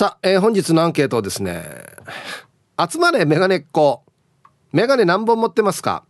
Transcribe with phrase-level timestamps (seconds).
[0.00, 1.62] さあ、えー、本日のアンケートですね
[2.90, 4.02] 集まれメガネっ子
[4.72, 6.04] メガネ何本持ってますか？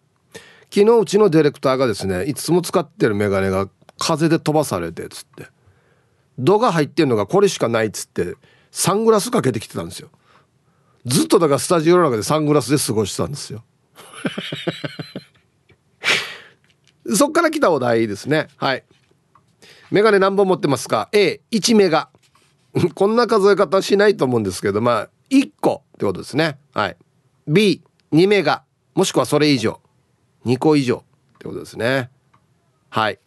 [0.73, 3.69] 昨日うちのディレクターがですねいつも使ってるメガネが
[3.99, 5.49] 風で飛ばされてつって
[6.39, 8.37] 度が入ってんのがこれしかないっつって
[8.71, 10.11] サングラスかけてきてたんですよ。
[11.05, 13.65] ずっとだからスタジオの中でサングラスで過ごしてたんですよ。
[17.13, 18.47] そっから来たお題ですね。
[18.57, 18.85] はい。
[19.91, 22.09] メガネ何本持ってますか？A1 メガ。
[22.95, 26.59] こんな数え方しないと思うんですけど、まあ、1個ってことですね。
[26.73, 26.97] はい。
[27.47, 29.81] B、2メガ、もしくはそれ以上。
[30.47, 32.11] 2個以上ってことですね。
[32.89, 33.19] はい。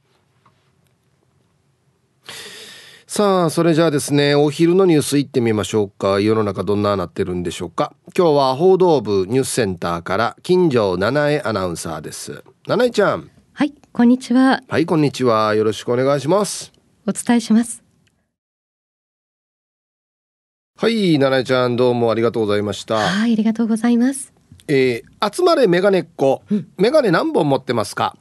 [3.09, 6.21] さあそれじゃあですねお昼のニュースいってみましょうか。
[6.21, 7.95] 世の中どんななってるんでしょうか。
[8.17, 12.45] 今日は報道部ニュースセンターから金城七重アナウンサーです。
[12.69, 13.29] 七重ちゃん。
[13.55, 14.63] はいこんにちは。
[14.69, 15.57] はいこんにちは。
[15.57, 16.73] よろしくお願いします。
[17.09, 17.82] お伝えします
[20.77, 22.97] はい七重ちゃんどうもありがとうございました。
[22.97, 24.33] はいありがとうございます。
[24.67, 28.17] えー、集まれメガネっ子、うん、メガネ何本持ってますか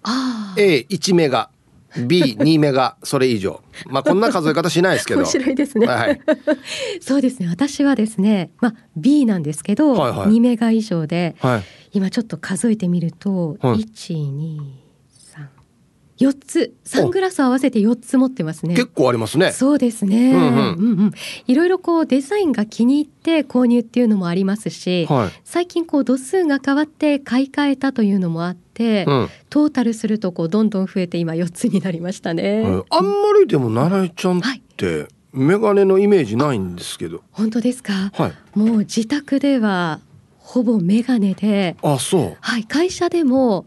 [0.58, 1.50] ？A1 メガ。
[1.96, 2.98] B2 メガ。
[3.04, 3.62] それ以上。
[3.88, 5.22] まあこんな数え方しないですけど。
[5.26, 6.22] 面白いですね、はい、
[7.02, 7.48] そうですね。
[7.48, 14.32] 私はですねまあ B なんですけど、はいはい、2メガ以上で、はい、今ちょっと数えてみると、はい、1
[16.22, 16.74] 4つ。
[16.84, 18.76] サングラス合わせて4つ持ってますね。
[18.76, 19.52] 結構ありますね。
[19.52, 21.12] そうですね、うんうん、うんうん。
[21.48, 34.42] いろいろこうデザインが気に入って購入っていうのもありますし、はい、最近こう度数が変わって買い替えたというのもあって、うん、トータルするとこうどんどん増えて今4つになりましたね、うん、あんまりでも奈良ちゃんっ
[34.78, 37.24] て、はいメガネのイメージないんですけど。
[37.32, 40.02] 本当ですか、はい、もう自宅では
[40.40, 42.38] ほぼメガネであそう。
[42.42, 43.66] はい会社でも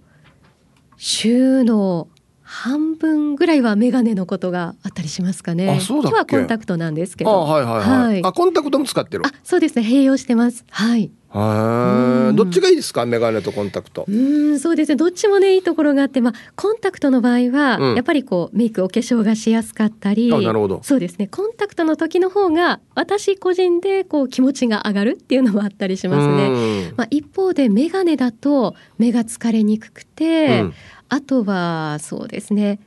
[0.98, 2.08] 週の
[2.46, 5.70] 半分ぐらいはメガネのことがあったりしますかね。
[5.70, 7.30] あそうだ今日はコンタクトなんですけど。
[7.30, 8.12] あはいはいはい。
[8.12, 9.24] はい、あコンタクトも使ってる？
[9.26, 10.64] あそうですね併用してます。
[10.70, 11.10] はい。
[11.30, 12.36] はい。
[12.36, 13.06] どっちがいいですか？
[13.06, 14.04] メガネとコンタクト。
[14.06, 20.30] うんそうですねどっちもねいいところがあってまあコンタクトの場合は、うん、やっぱりこうメイクお化粧がしやすかったり。
[20.32, 20.80] あなるほど。
[20.82, 26.92] そうですねコンタクトの時の方が私個人でこう気持ちが上がるっていうのもあったりしますね。
[26.96, 30.60] まあ一方でメガネだと目が疲れにくくて。
[30.60, 30.74] うん
[31.14, 32.80] あとはそうですね。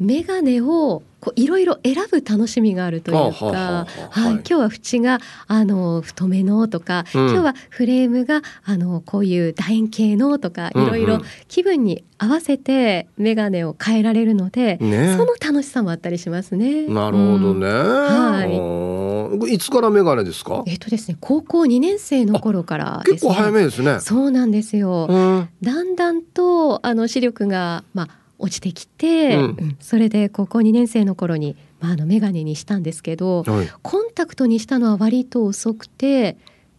[0.00, 16.86] 眼鏡をこういろいろ選ぶ楽しみがあるというか、はい、今日は縁があの太めのとか、うん、今日はフレームがあのこういう楕円形のとかいろいろ気分に合わせて眼鏡を変えられるので、ね、その楽しさもあったりしますね。
[16.86, 17.66] なるほどね。
[17.66, 19.54] うん、はい。
[19.54, 20.64] いつから眼鏡ですか？
[20.66, 24.00] えっとですね、高校2年生の頃から、ね、結構早めですね。
[24.00, 25.06] そうなんですよ。
[25.08, 28.08] うん、だんだんとあの視力がまあ
[28.38, 36.36] 落ちてきて、うん、それで高校2年生の頃に、まあ、あの眼鏡にしたんですけど、はい、コンタクトにしたのは割と遅くて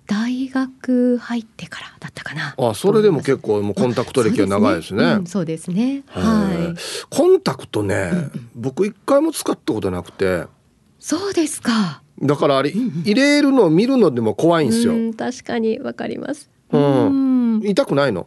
[0.08, 2.56] 大学入ってからだったかな。
[2.58, 5.20] あ、それでも結構もうコンタクト歴は長いですね。
[5.26, 5.98] そうですね。
[5.98, 7.16] うん、すねはい。
[7.16, 10.46] コンタクトね、うん、僕一回も使ったことなくて。
[10.98, 12.02] そうですか。
[12.22, 14.94] だからあれ、入れるのを見るのでも怖いんですよ。
[15.16, 16.50] 確かにわかります。
[16.72, 17.62] うん。
[17.64, 18.26] 痛くないの？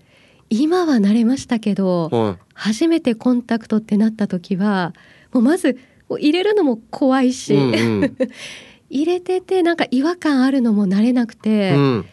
[0.52, 4.92] 今は慣れましたけど、はい、初めてコンタクトってなった時は
[5.32, 5.78] もうまず
[6.10, 8.16] 入れるのも怖いし、うんうん、
[8.90, 12.06] 入れててなんか違和感あるのも慣れなくて、うん、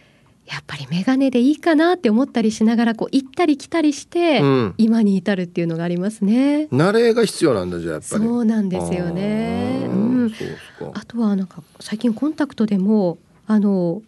[0.45, 6.69] やっぱり眼鏡でいいかなって思ったりしながらこう行ったり来たりして、うん、今に至るっていうのがありますね。
[6.71, 8.23] 慣れが必要なんだじゃやっぱり。
[8.23, 9.85] そうなんですよね。
[9.85, 10.31] うん、
[10.93, 14.01] あとはなんか最近コンタクトでもあの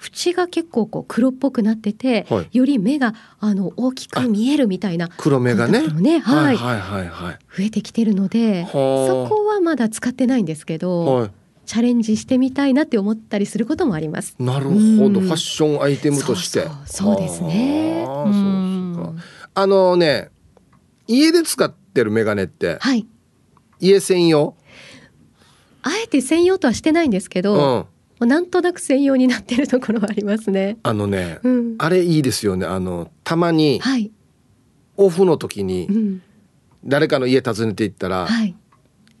[0.00, 5.86] 縁が結構こう黒っぽくなってて、はい、より目があの大きく見えるみたいな黒目がね。
[5.88, 7.38] ね、はい、はいはいはい。
[7.56, 11.30] 増えてきてるのでそこはまだ使ってないんですけど、はい、
[11.64, 14.34] チャレンジしてみたいなって思ったりすることもあります。
[14.38, 16.68] なるほど、ファッションアイテムとして。
[16.86, 18.06] そうですね。
[19.56, 20.30] あのね
[21.06, 23.06] 家で使ってるメガネってはい。
[23.80, 24.56] 家専用？
[25.82, 27.86] あえて専用とはしてないんですけうど、ん
[28.20, 30.78] なんとなく専用になってるところはありますね。
[30.82, 34.10] あのね、うん、あれいいですよねあのたまにはい、
[34.96, 36.22] オフの時にうん、
[36.84, 38.54] 誰かの家訪ねて行ったら、はい。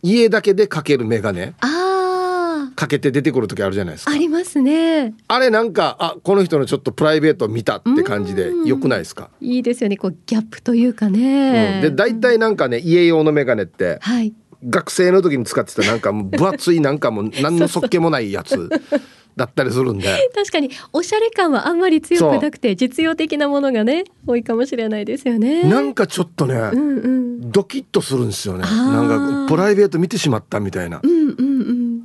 [0.02, 5.14] 家だけでかけるメガネあかけて出てくる時あるじゃないですあ、かありますね。
[5.28, 9.96] あれなんかあこの人のちょっとプライベートを見たって感じでうんよくないですか、いいですよね。
[9.96, 11.78] こうギャップというかうね。
[11.78, 14.34] ん、で大体なんかね家用のメガネってはい。
[14.64, 18.68] 学生の時に使ってたなんかもう分厚いなんかもう何のそっけもないやつ
[19.36, 20.08] だったりするんで。
[20.34, 25.64] 確かにおしゃれ感はあんまり強くなくて実用的なものがね多いかもしれないですよね。
[25.64, 27.50] なんかちょっとね、うんうん。
[27.50, 28.60] ドキッとするんですよね。
[28.60, 31.00] なんかプライベート見てしまったみたいな。
[31.02, 31.42] う、んうんう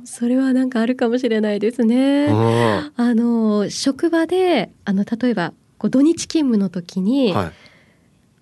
[0.04, 2.26] それはなんかあるかもしれないですね。
[2.26, 2.92] うん。
[2.96, 7.52] あの職場であの例えばこう土日勤務の時に、はい、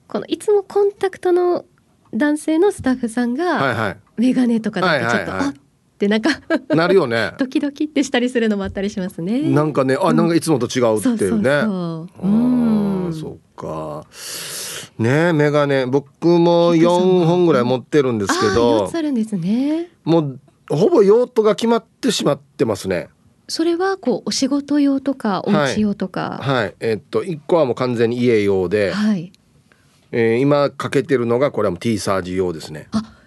[0.09, 1.67] このいつもコンタクトの
[2.15, 5.41] 男性のスタッフさんが、はいはいメガネとかだとちょっと、はい。
[5.41, 5.69] はいはいあ
[5.99, 6.31] ってなんか
[6.69, 7.33] なるよね。
[7.39, 9.41] ドキドキってしたりするのもあったりしますね。
[9.51, 11.49] なんかねあなんかいつもと違うっていうね、そうそうそう。
[11.51, 13.09] あうん。
[13.09, 14.07] ーそっか。
[15.03, 15.87] ねえメガネ。
[15.87, 18.89] 僕も4本ぐらい持ってるんですけど。
[18.95, 19.89] あるんですね。
[20.05, 23.09] もうほぼ用途が決まってしまってますね。
[23.49, 26.39] それはこうお仕事用とかお家用とか。
[26.41, 26.75] はい。
[26.79, 29.33] えっと1個はもう完全に家用で、はい。
[30.13, 32.87] えー今かけてるのがこれはもう T サージ用ですね。
[32.93, 33.18] あ、え、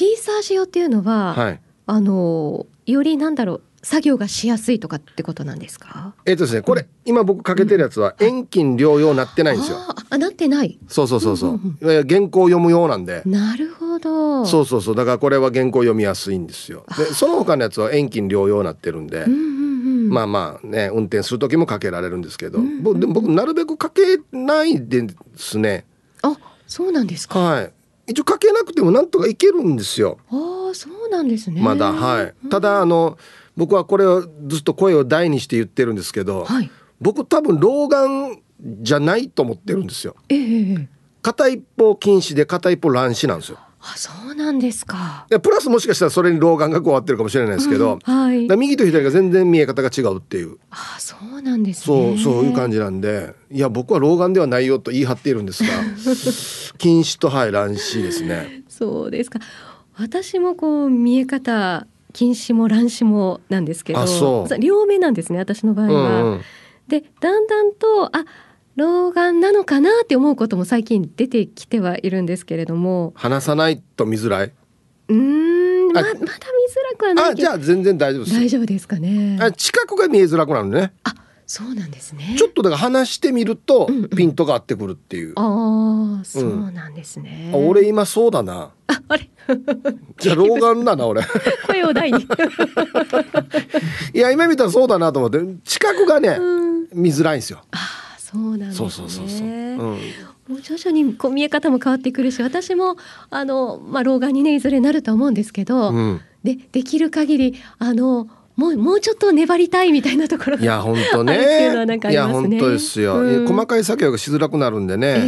[0.00, 1.60] T サージ用っていうのは、はい。
[1.84, 6.14] あのよりなんだろう作業がしやすいとかってことなんですか？
[6.24, 9.76] えっとですねこれ今僕かけてるやつは遠近両用なってないんですよ。
[9.76, 10.78] あーあ、なってない？
[10.88, 13.20] そうそうそうそう,、うんいや原稿読む用なんで。
[13.26, 14.46] なるほど。
[14.46, 14.94] そうそうそう。
[14.96, 16.86] だからこれは原稿読みやすいんですよ。
[16.96, 19.40] でその他のやつは遠近両用なってるんで、うんうんう
[20.06, 20.08] ん。
[20.08, 25.06] まあまあね運転する時もかけられるんですけど、ぼでも僕なるべくかけないで
[25.36, 25.84] すね。
[26.22, 27.38] あ、そうなんですか。
[27.38, 27.72] はい
[28.06, 31.60] 一応かけなくてもなんとかいけるんですよああ、そうなんですね。
[31.60, 33.18] まだはいただあの
[33.56, 36.70] 僕はこれをずっと声を大にして言ってるんですけど、はい。
[37.00, 38.42] 僕多分老眼
[38.82, 40.88] じゃないと思ってるんですよええええ
[41.22, 45.26] 片一方近視で片一方乱視なんですよあ、そうなんですか。
[45.30, 48.46] でプラスもしかしたらそれに老眼が加わってるかもしれないですけど、うんはい。
[48.56, 52.18] 右と左が全然見え方が違うっていうあ、そうなんですそうね。
[52.22, 55.68] そういう感じなんでいや僕は老眼ではないよと言い張っているんですが
[56.78, 59.38] 近視とはい乱視ですねそうですか。
[59.96, 65.38] 私もこう見え方近視も乱視もなんですけど、両目なんですね。
[65.38, 66.20] 私の場合うは。
[66.22, 66.40] んうん
[66.88, 68.24] でだんだんとあ
[68.80, 73.12] 老眼なのかなって思うことも最近出てきてはいるんですけれども。
[73.14, 74.52] 話さないと見づらい？
[75.08, 78.36] うーんまあまだ見づらくはないあじゃあ全然大丈夫です。
[78.36, 79.38] 大丈夫ですかね。
[79.40, 80.92] あ近くが見えづらくなるね。
[81.04, 81.12] あ
[81.46, 82.36] そうなんですね。
[82.38, 84.08] ちょっとだから話してみるとうんうん。
[84.10, 87.50] ピントが合ってくるっていう、ああそうなんですね。
[87.52, 88.70] あ俺今そうだな。
[88.86, 89.28] ああれ？
[90.20, 91.22] じゃあ老眼だな俺。
[91.66, 92.22] 声を大に。
[94.14, 95.38] いや今見たらそうだなと思って。
[95.64, 96.88] 近くがねうん。
[96.94, 97.58] 見づらいんですよ。
[97.72, 98.76] ああそうなんですね。
[98.76, 99.96] そうそうそうそう、うん、も
[100.56, 102.96] う徐々にこう見え方も変わってくるし私も
[103.30, 106.20] あの、まあ、老眼にねいずれなると思うんですけど、うん。
[106.44, 111.34] でできる限りあのもうもうちょっと粘りたいみたいなところがいや本当ね。
[111.34, 112.58] いうのはなんかあいやりますね。
[112.58, 113.46] 本当ですよ、うん。
[113.46, 115.16] 細かい作業がしづらくなるんでね、ええ。
[115.22, 115.26] う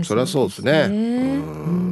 [0.00, 0.04] ん。
[0.04, 0.88] それはそうですね。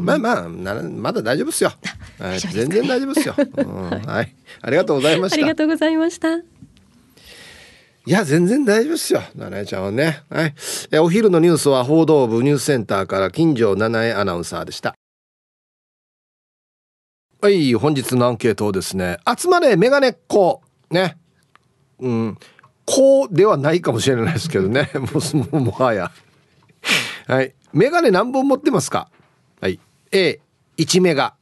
[0.04, 1.72] まあまあなまだ大丈夫ですよ、
[2.20, 2.38] はい。
[2.38, 3.90] 全然大丈夫ですよ、うん。
[4.06, 4.34] はい。
[4.62, 5.36] ありがとうございまあした。
[5.38, 6.55] りがとうございました。
[8.08, 9.20] いや全然大丈夫ですよ。
[9.34, 10.22] 七重ちゃんはね。
[10.30, 10.54] はい。
[10.92, 14.94] えお昼のニュースは報道部ニュースセンターから金城七重アナウンサーでした。
[17.40, 20.62] はい本日のアンケートをですね集まれメガネっ子。
[20.90, 21.18] ね。
[21.98, 22.38] うん。
[22.84, 24.88] こうではないかもしれないですけどね。
[24.94, 26.12] もうもはや。
[27.26, 27.54] はい。
[27.72, 29.10] メガネ何本持ってますか？
[29.60, 29.80] はい。
[30.12, 31.34] A1 メガ。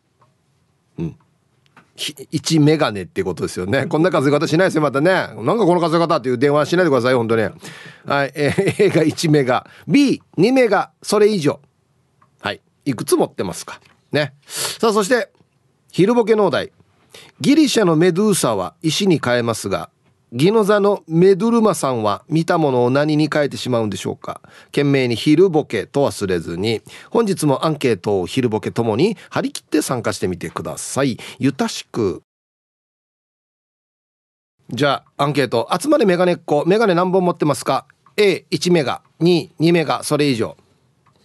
[1.96, 3.86] ひ1メガネってことですよね。
[3.86, 5.10] こんな数え方しないですよ、またね。
[5.10, 7.42] なんかこの数え方っていう電話しないでください、本当に。
[7.42, 7.48] は
[8.24, 8.32] い。
[8.34, 9.66] えー A が1メガ。
[9.86, 10.90] B、2メガ。
[11.02, 11.60] それ以上。
[12.40, 12.60] はい。
[12.84, 13.80] いくつ持ってますか。
[14.10, 14.34] ね。
[14.46, 15.30] さあ、そして、
[15.92, 16.72] 昼ボケのお題。
[17.40, 19.90] ギリシャのメドゥーサは石に変えますが、
[20.34, 24.40] ギノザのメドゥルマさんは見たものを何に変えてしまうんでしょうか？
[24.66, 26.82] 懸命に昼ボケと忘れずに。
[27.08, 31.18] 本日もアンケートを昼ボケともに張り切って参加してみてください。
[31.38, 32.22] ゆたしく。
[34.70, 35.68] じゃあアンケート。
[35.80, 37.86] 集まれメガネっ子メガネ何本持ってますか
[38.16, 39.02] ？A1 メガ。
[39.20, 40.02] 22メガ。
[40.02, 40.56] それ以上。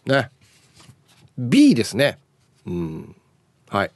[0.05, 0.29] ね。
[1.35, 2.19] B ですね。
[2.67, 3.15] うん。
[3.69, 3.91] はい。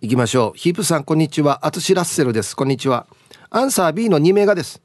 [0.00, 0.58] 行きましょう。
[0.58, 1.66] ヒープさんこんにちは。
[1.66, 2.56] アトシラッセルです。
[2.56, 3.06] こんにちは。
[3.50, 4.82] アンサー B の2メガです。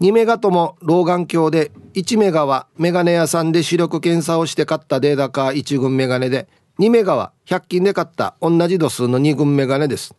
[0.00, 10.14] 2メガとも老眼鏡で1メガはメガネ屋さんで視力検査をして買ったデータカー1軍メガネで2メガは100均で買った同じ度数の2軍メガネです。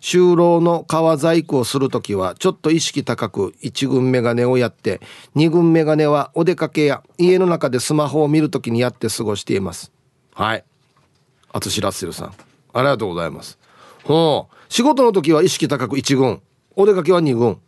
[0.00, 5.00] 就労の革細工をする時はちょっと意識高く1軍メガネをやって
[5.34, 9.92] 2軍メガネはお出かけや家の中でスマホを見る時にやって過ごしています。
[10.34, 10.64] はい。
[11.52, 12.34] あとしらせるさん。
[12.74, 13.58] ありがとうございます。
[14.02, 14.54] ほう。
[14.68, 16.42] 仕事の時は意識高く1軍。
[16.76, 17.58] お出かけは2軍。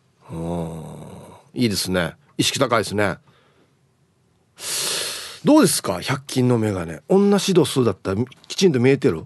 [1.54, 2.14] いいですね。
[2.36, 3.18] 意識高いですね。
[5.44, 7.02] どうですか？100均のメガネ。
[7.08, 9.24] 同じ度数だったらきちんと見えてる？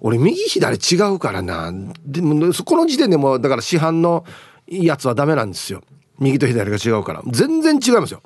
[0.00, 1.72] 俺右左違うからな。
[2.06, 4.24] でもこの時点でもだから市販の
[4.68, 5.82] やつはダメなんですよ。
[6.20, 7.22] 右と左が違うから。
[7.26, 8.22] 全然違いますよ。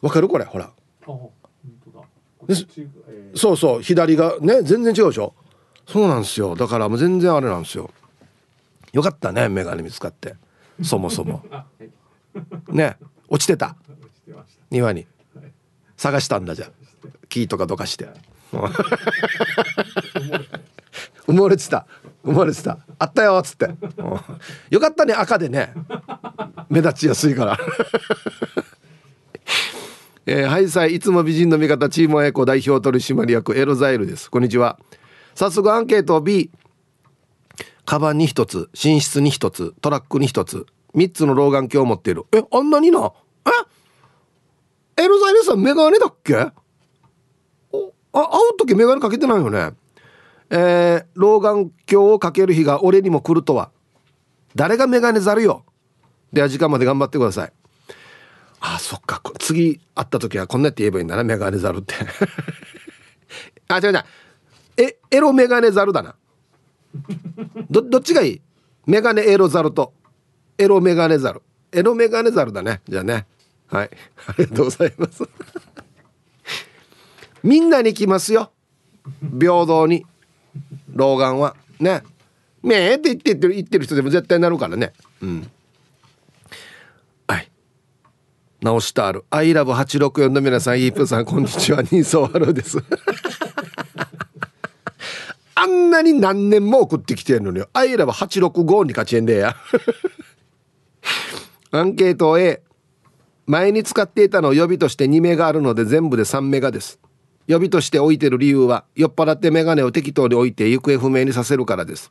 [0.00, 0.44] わかるこれ？
[0.44, 0.70] ほら。
[3.34, 3.82] そうそう。
[3.82, 5.34] 左がね全然違うでしょ？
[5.86, 6.54] そうなんですよ。
[6.54, 7.90] だからもう全然あれなんですよ
[8.92, 10.34] よかったねメガネ見つかって。
[10.82, 11.42] そもそも。
[12.68, 12.96] ね。
[13.28, 13.76] 落ちてた。
[14.70, 15.06] 庭に。
[15.96, 16.70] 探したんだじゃ
[17.28, 18.08] 木とかどかして。
[21.26, 21.86] 埋もれてた。
[22.24, 22.78] 埋もれてた。
[22.98, 23.70] あったよっつって。
[24.70, 25.72] よかったね赤でね。
[26.68, 27.58] 目立ちやすいから。
[30.26, 34.30] えー、ハイサイいつも美人の味方チームエコ代表取締役エロザイルです。
[34.30, 34.78] こんにちは。
[35.34, 36.50] 早速アンケート B
[37.84, 42.24] カバンに1つ寝室に1つトラックに1つ3つの老眼鏡を持っている。
[42.32, 43.12] えあんなにな？
[44.96, 45.02] え？
[45.02, 46.36] エロザイルさんメガネだっけ？
[46.36, 46.52] あ
[48.12, 48.22] 会
[48.54, 49.72] う時メガネかけてないよね。
[50.50, 53.70] えー、老眼鏡をかける日が俺にも来るとは。
[54.54, 55.64] 誰がメガネざるよ？
[56.32, 57.52] では時間まで頑張ってください。
[58.60, 59.22] あそっか。
[59.38, 61.94] 次会った時はこんなって言えばいいんだなメガネザルって。
[63.68, 64.04] あ違う違う。
[64.76, 66.14] えエロメガネザルだな。
[67.70, 68.40] どどっちがいい？
[68.86, 69.92] メガネエロザルと。
[70.58, 71.42] エロメガネザル。
[71.72, 72.80] エロメガネザルだね。
[72.88, 73.26] じゃあね。
[73.68, 73.90] はい。
[74.26, 75.24] ありがとうございます。
[77.42, 78.52] みんなに来ますよ。
[79.40, 80.06] 平等に。
[80.94, 81.56] 老眼は。
[81.80, 82.02] ね。
[82.62, 84.92] めえって言ってる言ってる人でも絶対なるからね。
[85.20, 85.50] うん。
[87.26, 87.50] はい。
[88.60, 89.24] 直したある。
[89.30, 91.82] アイラブ864の皆さんイープさんこんにちは。
[91.82, 92.78] ニーソーハローです。
[95.62, 99.54] あんなに何年も送ってきてるのにアイラブ865に勝ちえんでや。
[101.70, 102.62] アンケート A
[103.46, 106.98] 前に使っていたのを予備として2名があるので全部で3メガです。
[107.46, 112.10] 予備として置いてる理由は酔っ払ってメガネを適当に置いて行方不明にさせるからです。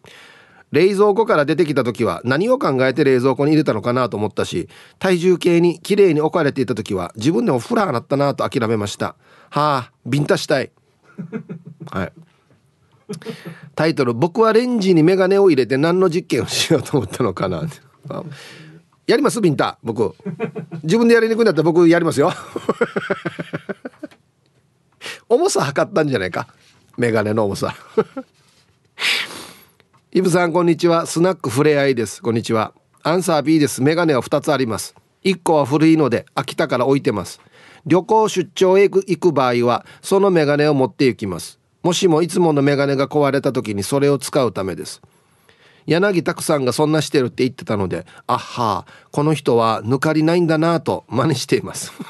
[0.72, 9.17] 冷蔵庫から出てきた時は何を考えて冷蔵庫に入れたのかなと思ったし体重計に綺麗に置かれていた時は自分でもフラーなったなと諦めました。
[9.50, 10.72] はあビンタしたい。
[11.91, 12.13] はい。
[13.75, 17.63] タイトル「僕はレンジにメガネを入れて何の実験をしようと思ったのかな」
[19.08, 19.77] やりますビンタ。
[19.84, 20.15] 僕。
[20.84, 22.32] 自分でやりにくいんだったら僕やりますよ。
[25.27, 26.48] 重さ測ったんじゃないか。
[26.98, 27.75] メガネの重さ。
[30.13, 31.06] イブさんこんにちは。
[31.06, 32.22] スナックふれあいです。
[32.22, 32.74] こんにちは。
[33.03, 33.82] アンサー B です。
[33.82, 34.96] メガネは2つあります。
[35.24, 37.41] 1個は古いので秋田から置いてます。
[37.86, 41.60] 旅行出張へ行く場合はそのメガネを持って行きます。
[41.84, 45.02] もしもいつものメガネが壊れた時にそれを使うためです。
[45.88, 51.92] 柳拓さんがそんなしてるって言ってたのであっはこの人は抜かりないんだなと真似しています。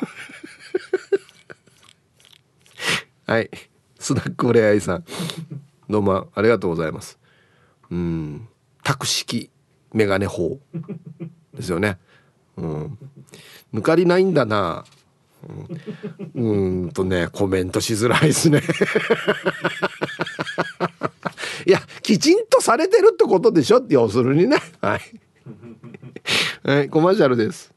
[3.26, 3.50] はい。
[3.98, 5.06] スナックオレアイさん。
[5.90, 7.18] どうもありがとうございます。
[7.90, 8.48] うん。
[8.84, 9.50] 託式
[9.94, 10.60] メガネ法。
[11.54, 11.98] ですよね。
[12.58, 12.98] うん。
[13.74, 14.86] 抜かりないんだなうん、
[16.36, 16.92] うん。
[16.92, 18.62] とねコメントしづらいですね。
[21.66, 24.58] いやきちんとされてるってことでしょって要するにね。
[24.82, 25.02] はい、
[26.64, 27.74] はい、コマーシャルです。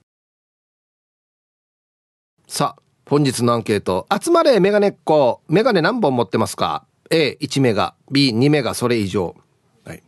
[2.47, 4.07] さあ本日のアンケート。
[4.11, 5.43] 集まれメガネっ子。
[5.49, 7.95] メガネ何本持ってますか？A1 メガ。
[8.11, 8.73] B2 メガ。
[8.73, 9.37] それ以上。
[9.85, 10.03] はい。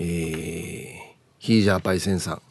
[0.00, 2.42] えー、ヒージャーパイセンさん。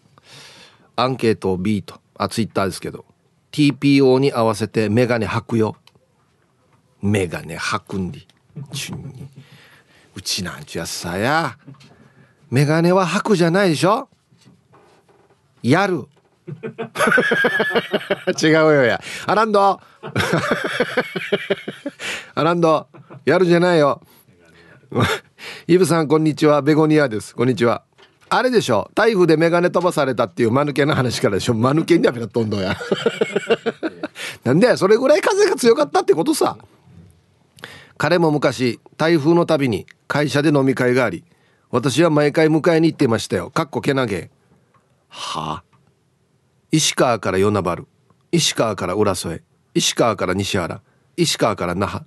[0.95, 3.03] アンケート B とあツイッターですけど。
[3.51, 5.75] TPO に合わせてメガネ履くよ。
[7.01, 8.21] メガネ履くんで。
[8.73, 8.93] ちゅ
[10.15, 11.57] うちなんちゅやさや。
[12.49, 14.09] メガネは履くじゃないでしょ？
[15.63, 16.05] やる。
[18.41, 19.01] 違うよや。
[19.25, 19.79] アランド。
[22.35, 22.87] アランド。
[23.25, 24.01] やるじゃないよ。
[25.67, 26.61] イブさんこんにちは。
[26.61, 27.35] ベゴニアです。
[27.35, 27.83] こんにちは。
[28.33, 28.89] あれでしょ。
[28.95, 31.53] 台風でメガネ飛ばされたっていう間抜けの話からでしょ。
[31.53, 32.77] 間抜けにゃべらとんどや。
[34.45, 36.57] なんでそれぐらい風が強かったってことさ。
[37.97, 41.25] 彼も昔台風のたびに会社で飲み会があり
[41.71, 43.49] 私は毎回迎えに行ってましたよ。
[43.49, 44.31] かっこけなげ。
[45.09, 45.63] はあ。
[46.71, 47.83] 石川から与那原。
[48.31, 49.43] 石川から浦添。
[49.73, 50.81] 石川から西原。
[51.17, 52.05] 石川から那覇。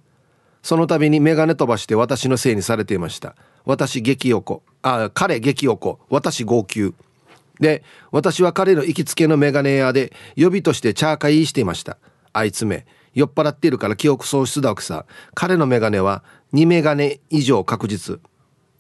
[0.62, 3.36] その度に眼鏡飛ばして私のせいにされていました。
[3.66, 6.94] 私激横あ彼激横私号泣。
[7.58, 11.96] で私は彼の行きつけのメガネ屋で予備としてチャーカイしていました。
[12.34, 15.06] あいつめ酔っ払っているから記憶喪失だわけさ。
[15.34, 16.22] 彼のメガネは
[16.52, 18.20] 2メガネ以上確実。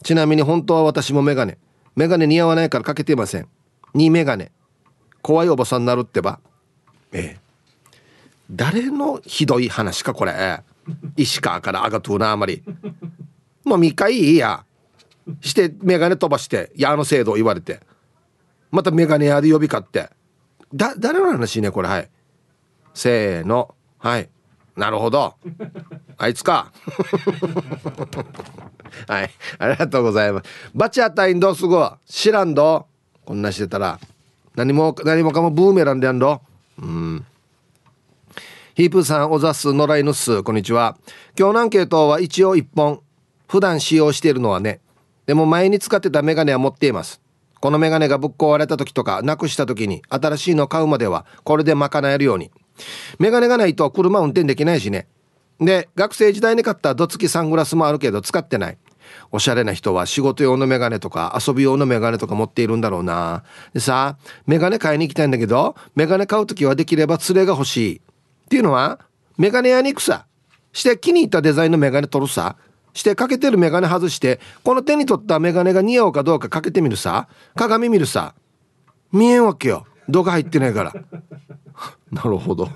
[0.02, 1.56] ちなみに本当は私もメガネ。
[1.96, 3.48] メガネ似合わないからかけてません。
[3.94, 4.52] 2メガネ。
[5.22, 6.38] 怖いおばさんになるってば。
[7.12, 7.40] ええ。
[8.50, 10.60] 誰のひどい話かこれ。
[11.16, 12.62] 石川からあがとうなあまり。
[13.64, 14.66] もう3日いいや。
[15.40, 17.80] してメガネ飛ばして矢の制度言われて
[18.70, 20.10] またメガネ屋で呼び交って
[20.74, 22.08] だ誰の話ねこれはい。
[22.94, 23.74] せーの。
[23.98, 24.28] はい。
[24.76, 25.34] なるほど。
[26.16, 26.72] あいつか。
[29.08, 29.30] はい。
[29.58, 30.70] ありがとうございます。
[30.74, 31.76] バチ当たいんどすぐ
[32.06, 32.86] 知らんど。
[33.24, 34.00] こんなしてたら。
[34.54, 36.40] 何も何もかもブーメランでやんど。
[36.78, 37.26] うん。
[38.74, 40.96] ヒープさん、おざす、野良犬す、こんにちは。
[41.38, 43.00] 今日のアンケートは一応一本。
[43.48, 44.80] 普段使用しているのはね。
[45.26, 47.20] でも前に使ってたメガネは持っています。
[47.60, 52.50] このメガネがぶっ壊れた時とか、なくした時に、新しいの買うまでは、これで賄えるように。
[53.18, 55.08] メガネがないと車運転できないしね。
[55.60, 58.78] で、学生時代に買ったドツキサングラスもあるけど、使ってない。
[59.30, 63.44] おしゃれな人は仕事用のメガネとか遊び用のメガネとか持っているんだろうな。
[63.72, 64.16] でさ、
[64.46, 67.96] メガネ買いに行きたいんだけど、メガネ買う時はできれば連れが欲しい。
[67.96, 68.00] っ
[68.48, 69.00] ていうのは
[69.38, 70.26] メガネ屋に行くさ
[70.72, 72.56] して気に入ったデザインのメガネ取るさ
[72.94, 77.28] してかけてるメガネ外してこの手に取ったメガネが似合うかどうかかけてみるさ。
[77.54, 78.34] 鏡見るさ。
[79.12, 79.86] 見えんわけよ。
[80.08, 80.94] 度が入ってないから。
[82.10, 82.68] なるほど。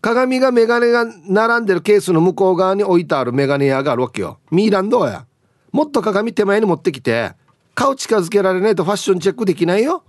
[0.00, 4.38] 鏡がメガネが並んでるケースの向こう側に置いてあるメガネ屋があるわけよ。
[4.50, 5.26] ミーランドや。
[5.72, 7.32] もっと鏡手前に持ってきて
[7.74, 10.02] 顔近づけられないとファッションチェックできないよ。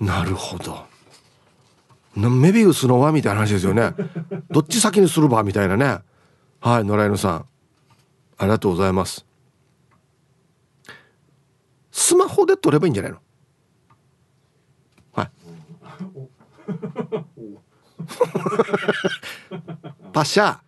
[0.00, 0.86] なるほど。
[2.16, 3.92] メビウスの輪みたいな話ですよね。
[4.50, 5.98] どっち先にするばみたいなね。
[6.60, 7.46] はい野良犬さん。
[8.38, 9.24] ありがとうございます。
[11.92, 13.18] スマホで撮ればいいんじゃないの？
[15.12, 15.30] はい。
[20.12, 20.58] パシャ。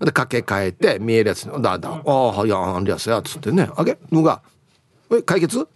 [0.00, 2.02] で掛け替えて見えるやつだだ。
[2.04, 3.68] ああいやあんやつやつってね。
[3.76, 4.42] あげのが。
[5.12, 5.56] え解決？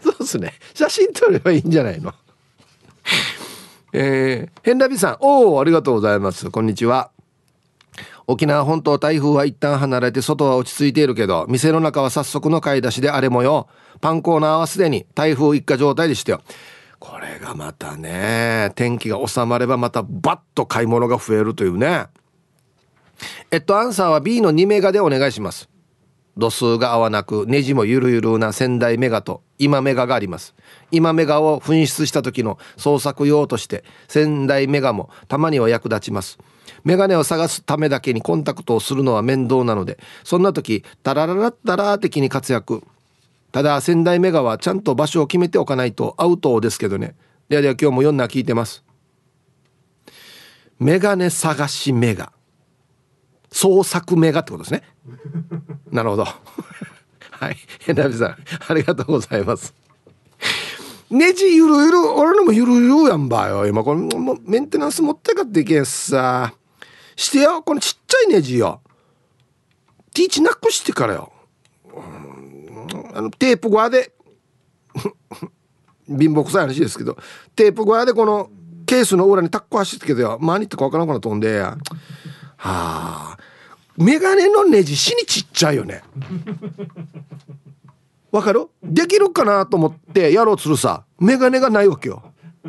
[0.00, 0.52] そうですね。
[0.74, 2.12] 写真撮ればいいんじゃないの？
[3.92, 6.50] えー、ヘンラビさんおおありがとうございます。
[6.50, 7.10] こんにちは。
[8.26, 13.68] 沖縄本島台風は一旦離れて外は落ち着いているけど店の中は早速の買い出しであれもよ
[14.00, 16.42] パンコーナーはすでに台風一過状態でしたよ。
[16.98, 22.06] これがまたね天気が収まればまたバッと買い物が増えるというね。
[23.50, 25.68] えっとアンサーは B の2メガでお願いします。
[26.36, 30.54] 度数が合わなくネジもゆるゆるな仙台メガと今メガがあります。
[30.90, 36.38] 今メガを紛失した時の創作用として仙台メガもたまには役立ちます。
[36.84, 42.82] メガネを探すためだけにコンタクトをするのは面倒なのでそんな時タラララッタラー的に活躍。
[43.52, 47.14] ただ仙台メガはちゃんと場所を決めておかないとアウトですけどね。
[47.48, 48.84] ではでは今日も4な聞いてます。
[50.78, 52.32] メガネ探しメガ
[53.56, 54.82] 創作メガってことですね。
[55.90, 56.26] なるほど。
[57.30, 57.56] はい。
[57.80, 58.36] ヘナビさん
[58.68, 59.72] ありがとうございます。
[61.08, 63.66] ネジゆるゆる俺のもゆるゆるやんばよ。
[63.66, 66.52] 今これもうメンテナンス持ってかっていけんさ。
[67.16, 67.62] してよ。
[67.62, 68.82] このちっちゃいネジよ。
[70.12, 71.32] ティーチなくしてからよ。
[73.14, 74.12] あのテープゴで。
[76.06, 77.16] 貧乏くさい話ですけど。
[77.54, 78.50] テープゴアでこの
[78.84, 80.38] ケースの裏にタッコ走ってけどよ。
[80.42, 81.54] 何言ってか分からんくな飛んで。
[81.54, 81.78] や
[82.58, 83.38] はあ。
[83.96, 86.02] メガネのネジ死にちっちゃいよね。
[88.30, 88.66] わかる？
[88.82, 91.04] できるかなと思ってやろうとするさ。
[91.18, 92.22] メガネがないわけよ。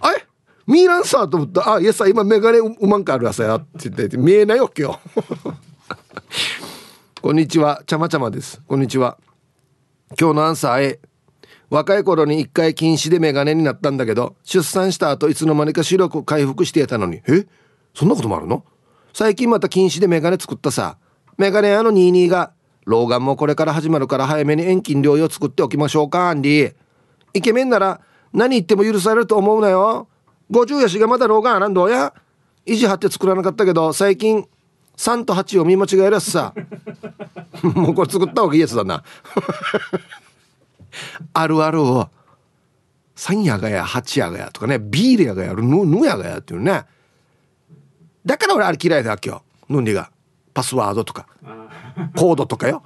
[0.00, 0.26] あれ？
[0.66, 1.74] ミーランサーと思った？
[1.74, 3.56] あいやさ今メガネうまんかあるやさや。
[3.56, 4.98] って言って見えないわけよ。
[7.22, 7.82] こんにちは。
[7.86, 8.60] ちゃまちゃまです。
[8.66, 9.16] こんにちは。
[10.18, 11.00] 今日のアンサー A
[11.70, 17.22] 若い頃に一回禁止でメガネになったんだけど出産した後いつの間にか視力回復してたのに。
[17.28, 17.46] え？
[17.94, 18.64] そんなこともあるの？
[19.12, 20.98] 最近また禁止でメガネ作ったさ。
[21.38, 22.52] メガネ屋の22が
[22.84, 26.74] 老眼もこれから始まるから早めに遠近療養作っておきましょうかアンディ
[27.32, 28.00] イケメンなら
[28.32, 30.08] 何言っても許されると思うなよ。
[30.50, 32.12] 50やしがまだ老眼あらんどうや？
[32.66, 34.46] 維持張って作らなかったけど最近
[34.96, 36.54] 3と8を見間違えるやつさ。
[37.62, 39.02] もうこれ作った方がいいやつだな。
[41.32, 42.08] あるあるを
[43.16, 46.84] 3やがや8やがやとかねビールやがやるぬぬやがやっていうね。
[48.24, 50.10] だから俺あれ嫌いだ今日ヌンリが。
[50.54, 51.26] パスワードとか。
[52.16, 52.82] コードとかよ。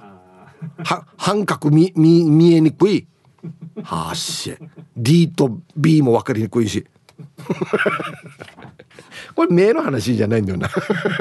[0.83, 3.07] は半角見見見えにくい。
[3.83, 4.57] はっし。
[4.97, 6.85] D と B も分かりにくいし。
[9.35, 10.69] これ目の話じゃないんだよな。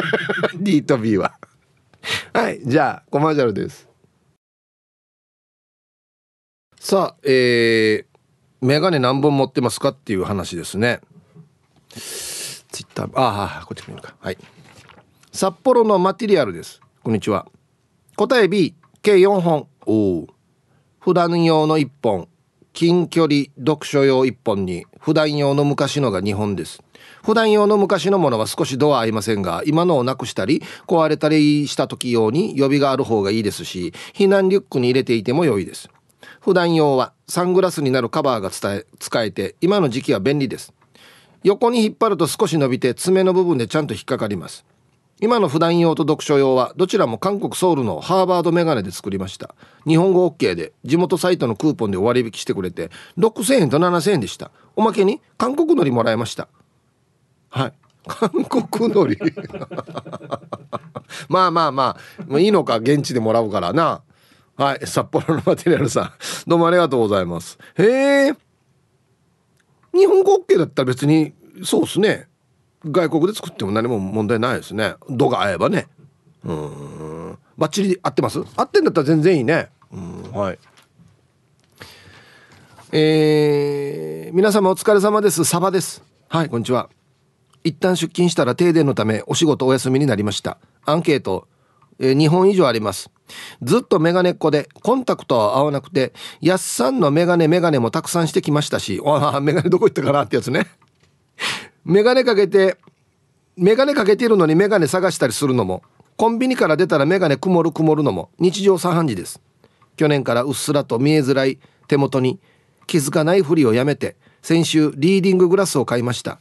[0.58, 1.34] D と B は。
[2.32, 3.88] はいじゃあコマーシャルです。
[6.80, 11.00] さあえー、メガネ何本持ってますかっていう話ですね
[12.70, 14.14] ツイッターああこっち見るか。
[14.20, 14.38] はい。
[15.32, 16.80] 札幌のマテリアルです。
[17.02, 17.46] こんにちは。
[18.16, 19.66] 答え B 計4本。
[19.86, 20.26] おお
[21.00, 22.28] 普段用の1本。
[22.72, 24.86] 近距離読書用1本に。
[25.00, 26.82] 普段用の昔のが2本です。
[27.24, 35.88] 普段用の昔のものは少し度は合いませんが今のをなくしたり壊れたりした時用に予備がある方がいいですし避難リュックに入れていても良いです。
[36.40, 40.72] 普段用はサングラスになるカバーが伝え使えて今の時期は便利です。
[41.44, 44.64] 横に引っ張ると少し伸びて爪の部分でちゃんと引っかかります。
[45.20, 49.54] 今の普段用と読書用はどちらも韓国ソウルのハーバードメガネで作りました。
[49.86, 54.52] 日本語 OK で地元サイトのクーポンで割引してくれて6000円と7000円でした。
[54.76, 56.48] おまけに韓国のりもらいました。
[57.50, 57.72] はい。
[58.06, 59.18] 韓国のり
[61.28, 61.96] まあまあま
[62.30, 62.38] あ。
[62.38, 64.02] いいのか現地でもらうからな。
[64.56, 64.86] はい。
[64.86, 66.12] 札幌のマテリアルさん。
[66.46, 67.58] どうもありがとうございます。
[67.76, 68.47] へえ。
[69.94, 71.32] 日本語 OK だったら別に
[71.64, 72.28] そうっすね。
[72.84, 74.94] 外国で作っても何も問題ないですね。
[75.10, 75.88] 度が合えばね。
[76.44, 77.38] うん。
[77.56, 78.40] バッチリ合ってます？
[78.56, 79.68] 合ってんだったら全然いいね。
[79.92, 80.22] うん。
[80.32, 80.58] はい。
[82.92, 85.44] えー、皆様お疲れ様です。
[85.44, 86.02] サバです。
[86.28, 86.88] はいこんにちは。
[87.64, 90.58] 一旦出勤したら停電のためお仕事お休みになりました。
[90.84, 91.48] アンケート、
[91.98, 93.10] えー、2本以上あります。
[93.62, 100.66] ずっとメガネっ子でコンタクトは合わなくてやっさんのメガネメガネもたくさんしてきましたしああ メガネどこ行ったかなってやつね。
[101.84, 102.76] メガネかけて
[103.56, 105.82] メガネかけてるのにメガネ探したりするのも
[106.16, 109.40] コンビニから出たらメガネ曇る曇るのも日常茶飯事です。
[109.96, 111.58] 去年からうっすらと見えづらい
[111.88, 112.38] 手元に
[112.86, 116.40] 気づかないふりをやめて先週リーディンググラスを買いました。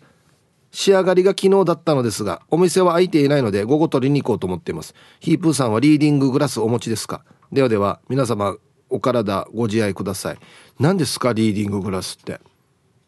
[0.72, 4.94] 仕上がりが昨日だったのですがお店は開いていないので午後取りに行こうと思っています。
[5.20, 7.24] ヒープーさんはリーディンググラスお持ちですか？
[7.52, 8.58] ではでは皆様
[8.90, 10.38] お体ご自愛ください。
[10.80, 12.40] 何ですかリーディンググラスって？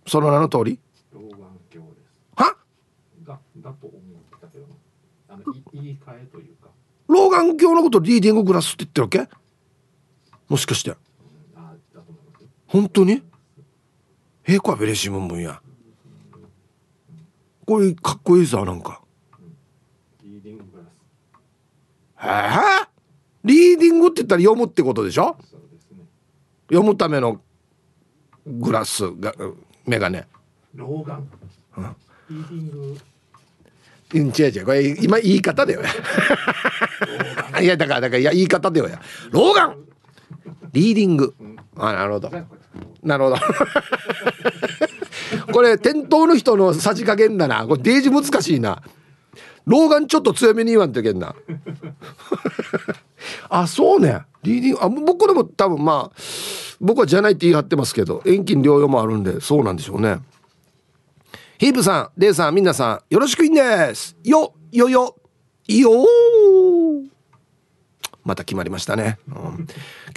[0.07, 0.79] その名の通り？
[2.35, 2.55] は？
[3.25, 3.37] だ
[3.73, 4.65] と思ったけど
[5.27, 5.43] あの
[5.73, 6.69] 言い換えというか。
[7.07, 9.35] 老眼鏡のことリーディンググラスって言ってるわけ？
[10.47, 10.95] もしかして。
[12.67, 13.21] 本当に？
[14.45, 15.61] ええこはベレシムンムや
[17.69, 18.99] これかっこいいさなんか、
[20.23, 20.85] リーディンググラ
[22.15, 22.25] ス。
[22.25, 22.87] へえ
[23.43, 25.37] リーディングって言ったら読むってことでしょ、
[25.91, 25.99] ね、
[26.71, 27.39] 読むための
[28.43, 29.35] グラスが
[29.85, 30.25] メガネ。
[30.73, 31.29] 老眼、
[31.77, 31.95] うん、
[32.31, 32.97] リーディング。
[34.15, 34.65] うん、違う違う。
[34.65, 35.81] これ今言い方だよ。
[37.61, 38.87] いやだからだからいや言い方だよ。
[38.87, 39.75] や老眼。
[40.73, 41.35] リーディング、
[41.75, 42.31] あなるほど。
[43.03, 43.35] なるほど
[45.59, 47.67] これ店頭の人のさじ加減だな。
[47.67, 48.81] これデージ難しいな。
[49.65, 51.35] 老眼ちょっと強めに言わんといけんな。
[53.49, 54.21] あそうね。
[54.41, 56.17] リーディングあ僕でも多分まあ
[56.79, 60.19] 僕はじゃないって言い張ってますけど遠近療養もあるんでそうなんでしょうね。
[61.57, 64.15] ヒープさんレイさんみんなさんよろしくいんです。
[64.23, 65.17] よよよ。
[65.67, 65.89] よ
[68.23, 69.67] また決まりましたね、うん、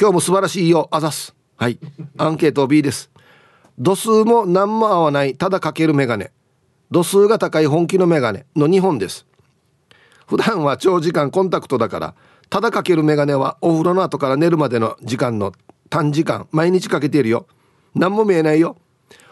[0.00, 0.86] 今日も素晴らしいよ。
[0.92, 1.34] あざす。
[1.56, 1.80] はい。
[2.16, 3.11] アンケート B です。
[3.78, 6.30] 度数も何も合わないただかけるメガネ。
[6.90, 9.26] 度数が高い本気のメガネの2本です。
[10.26, 12.14] 普段は長時間コンタクトだから
[12.48, 15.52] ただかけるメガネはお風呂の後から寝るまでの時間の
[15.88, 17.46] 短時間毎日かけているよ。
[17.94, 18.76] 何も見えないよ。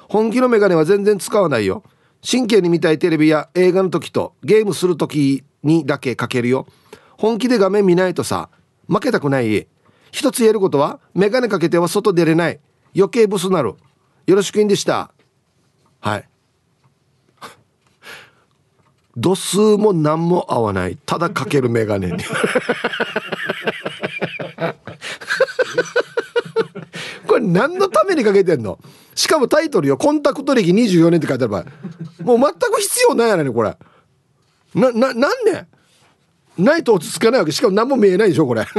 [0.08, 1.82] 本気のメガネは全然使わないよ。
[2.28, 6.66] 神経に見たいテレビや映画の時とゲームする時にだけかけるよ。
[7.16, 8.48] 本気で画面見ないとさ
[8.88, 9.66] 負けたくない
[10.10, 12.58] 一つ言えることはメガネかけては外出れない。
[12.96, 13.74] 余計ブスなる。
[14.26, 15.12] よろしくいんでした。
[16.00, 16.28] はい。
[19.16, 20.96] 度数も何も合わない。
[21.04, 22.18] ただかけるメガネに。
[27.26, 28.78] これ何のためにかけてんの？
[29.14, 29.96] しかもタイトルよ。
[29.96, 31.64] コンタクト歴24年って書いてある場合。
[32.22, 33.76] もう全く必要ないやねこれ。
[34.74, 35.68] なななんね
[36.56, 37.52] ないと落ち着かないわけ。
[37.52, 38.64] しかも何も見えないでしょこれ。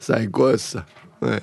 [0.00, 0.86] 最高ですさ。
[1.20, 1.42] はい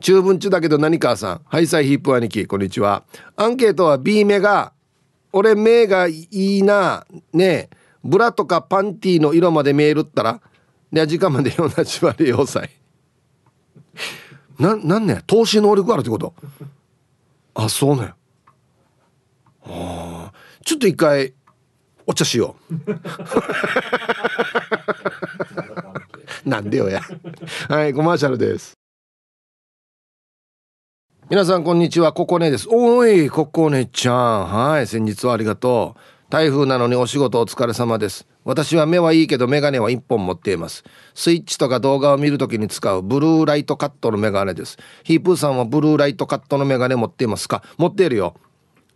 [0.00, 1.40] 中文中だけど何かさん？
[1.46, 3.04] ハイサイヒープ兄貴こんにちは。
[3.36, 4.72] アンケートは B 目が
[5.32, 7.70] 俺目がいいなね。
[8.02, 10.40] ブラとかパンティーの色まで見えるったら？
[10.92, 12.68] で時間まで同じ割要塞
[14.58, 16.34] ななんね投資能力あるってこと？
[17.54, 18.12] あそうね。
[19.64, 20.32] ああ
[20.64, 21.32] ちょっと一回
[22.06, 22.74] お茶しよう。
[26.44, 27.00] なんでよや。
[27.68, 28.74] はいコマーシャルです。
[31.30, 32.12] 皆さんこんにちは。
[32.12, 32.66] ココネです。
[32.70, 34.46] おいココネちゃん。
[34.46, 36.00] はい先日はありがとう。
[36.30, 38.26] 台風なのにお仕事お疲れ様です。
[38.44, 40.82] 私は目はいいけどメガネは1本持っています。
[41.14, 44.78] スイッチとか動画を見るときに使うブルーライトカットのメガネです。
[45.04, 47.62] ヒープーさんはブルーライトカットのメガネ持っていますか？
[47.78, 48.34] 持っているよ。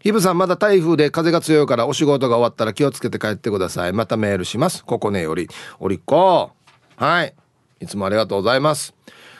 [0.00, 3.92] ヒブさんまだ台風で風が強いからお仕事が終わったら気をつけて帰ってください。
[3.92, 4.85] またメールします。
[4.85, 5.48] ここねより。
[5.78, 6.52] おりっこ。
[6.96, 7.35] はい。
[7.80, 8.94] いつもありがとうございます。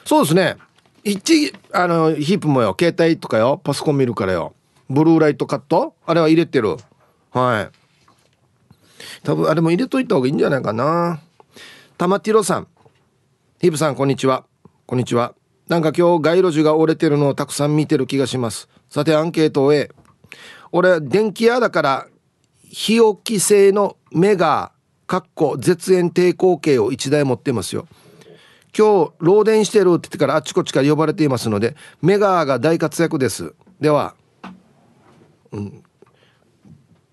[0.05, 0.57] そうですね。
[1.05, 2.77] 一あのヒープもよ。
[2.79, 3.61] 携帯とかよ。
[3.63, 4.55] パソコン見るからよ。
[4.91, 5.95] ブルーライトカット？
[6.05, 6.77] あれは入れてる。
[7.31, 7.71] はい。
[9.23, 11.21] 多分あれも入れといた方がいいんじゃないかな。
[11.97, 12.69] 玉ティロさん。
[13.61, 14.45] ヒープさんこんにちは。
[14.85, 15.35] こんにちは。
[15.69, 18.69] なんか今日街路樹が折れてるのをたくさん見てる気がします。
[18.91, 19.91] さてアンケートを A
[20.73, 22.07] 俺電気屋だから
[22.63, 24.73] 日置き製のメガ
[25.07, 27.87] かっこ絶縁抵抗計を1台持ってますよ。
[28.77, 33.55] 今日漏電してるって言ってからあっちこっちから呼ばれていますのでメガが大活躍です。
[33.81, 34.15] では、
[35.53, 35.83] うん、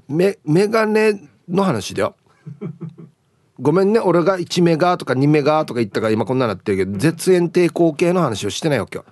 [0.10, 2.16] メメガネの話だよ。
[3.60, 4.00] ごめんね。
[4.00, 9.06] 俺が1メガとか2メガとか言ったから今こんななってるけど絶縁抵抗系の話をしてないわけよ。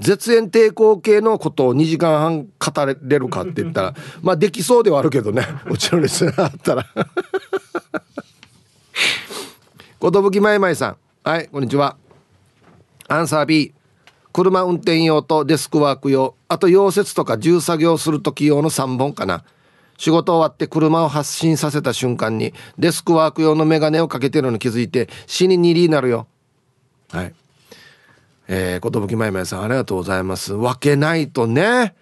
[0.00, 5.46] 絶縁抵抗系のことを2時間半語れるかって言ったらまあできそうではあるけどね。
[5.70, 6.86] うちのリスナーあったら。
[10.00, 10.96] 寿まいまいさん。
[11.22, 11.96] はいこんにちは。
[13.08, 13.74] アンサー B
[14.32, 16.34] 車運転用とデスクワーク用。
[16.48, 19.44] あと溶接とか重作業する時用の3本かな。
[19.96, 26.26] 仕事終わって車を発進させた瞬間にデスクワーク用のメガネをかけてるのに気づいて死ににりになるよ。
[27.10, 27.34] はい。
[28.46, 30.54] えー、寿まいまいさんありがとうございます。
[30.54, 31.94] 分けないとね。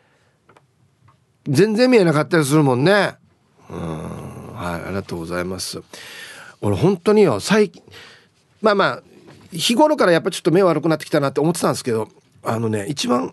[1.49, 3.17] 全然見えなかったりするもんね。
[3.71, 4.55] うん。
[4.55, 5.83] はいありがとうございます。
[6.61, 7.83] 俺本当によ最近
[8.63, 9.03] まあまあ
[9.53, 12.09] 日頃からやっぱちょっと目悪くなってきたなって思ってたんですけど
[12.43, 13.33] あのね一番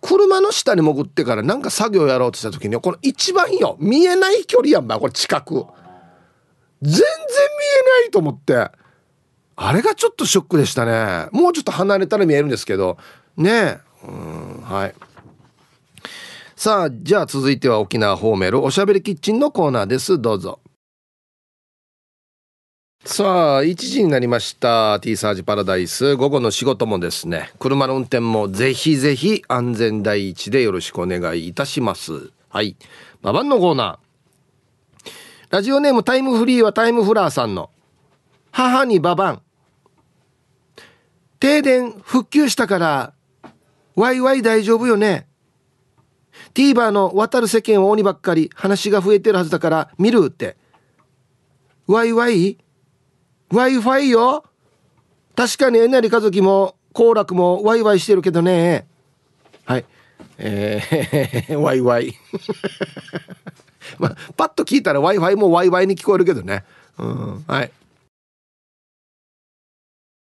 [0.00, 5.64] 車の下に潜ってからなんか作業やろうとした時にこの一番よ見えない距離やんばこれ近く。
[6.82, 8.68] 全然見えないと思って
[9.56, 11.28] あれがちょっとショックでしたね。
[11.32, 12.98] もうちょっと離れたら見えるんですけど
[13.36, 13.78] ねえ。
[14.06, 14.94] うんはい。
[16.54, 20.20] さあじゃあ続いては沖縄ホーメルおしゃべりキッチンのコーナーです。
[20.20, 20.60] どうぞ。
[23.06, 24.98] さあ1時になりました。
[24.98, 26.16] T サージパラダイス。
[26.16, 27.50] 午後の仕事もですね。
[27.58, 32.30] 車の運転もぜひぜひ安全第一でよろしくお願いいたします。
[32.48, 32.76] はい。
[33.20, 35.10] ババンのコーナー。
[35.50, 37.68] ラジオネームタイムフリーはタイムフラーさんの。
[38.50, 39.42] 母にババン。
[41.40, 43.12] 停電復旧したから
[43.96, 45.26] ワイワイ大丈夫よね。
[46.54, 50.56] TVer の渡る世間は鬼ばっかり話が増えてるはずだから見るって。
[51.86, 52.56] ワイワイ？
[53.54, 54.44] Wi-Fi よ。
[55.36, 58.86] 確かにえなり家族も行楽もワイワイしてるけどね。
[59.64, 59.84] はい。
[60.38, 62.14] えー、 ワイワイ。
[63.98, 66.64] まあパッと聞いたら Wi-Fi もワイワイに聞こえるけどね。
[66.98, 67.44] うん。
[67.46, 67.70] はい。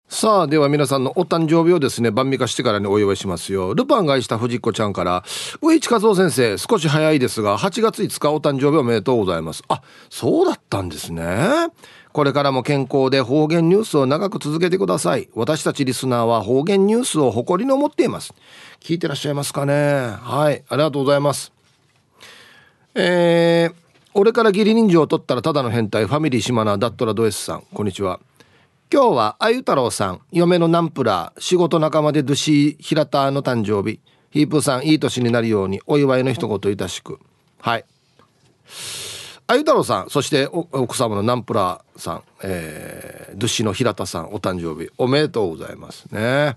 [0.08, 3.74] さあでは皆さんのお誕生日をですね晩味化してからにお祝いしますよ。
[3.74, 5.24] ルパンが愛した藤子ちゃんから
[5.62, 9.64] 上市和夫先生少し早いですが8月5日お誕生日おめでとうございます。
[9.68, 11.70] あそうだったんですね。
[12.16, 15.28] これからも健康で方言ニュースを長く続けてください。
[15.34, 18.34] 私たちリスナーは方言ニュースを誇りに思っています。
[18.80, 20.16] 聞いてらっしゃいますかね？
[20.22, 21.52] はい、ありがとうございます。
[22.94, 23.76] えー、
[24.14, 28.22] 俺から義理人情を取ったらただの変態、ファミリー島名ダットラドエスさん、こんにちは。
[28.90, 34.00] 今日はあゆ太郎さん、嫁のナンプラー、仕事仲間でドゥシー平田の誕生日。
[34.30, 37.20] ヒープさん、いい年になるようにお祝いの一言いたしく。
[37.60, 37.84] はい。
[39.48, 46.56] あゆ太郎さんそして奥様のナンプラーさん、えー、ドゥシの平田さんお誕生日おめでとうございますね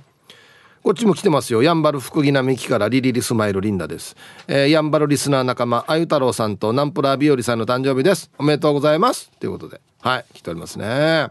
[0.83, 1.62] こっちも来てますよ。
[1.62, 4.16] やんばる福木並木からリリリスマイルリンダです。
[4.46, 8.31] えー、やんばるリスナー仲間、あゆ太郎さんとナンプラー日和さんの誕生日です。
[8.38, 9.31] おめでとうございます。
[9.38, 9.81] ということで。
[10.01, 11.29] はい、来ておりますね。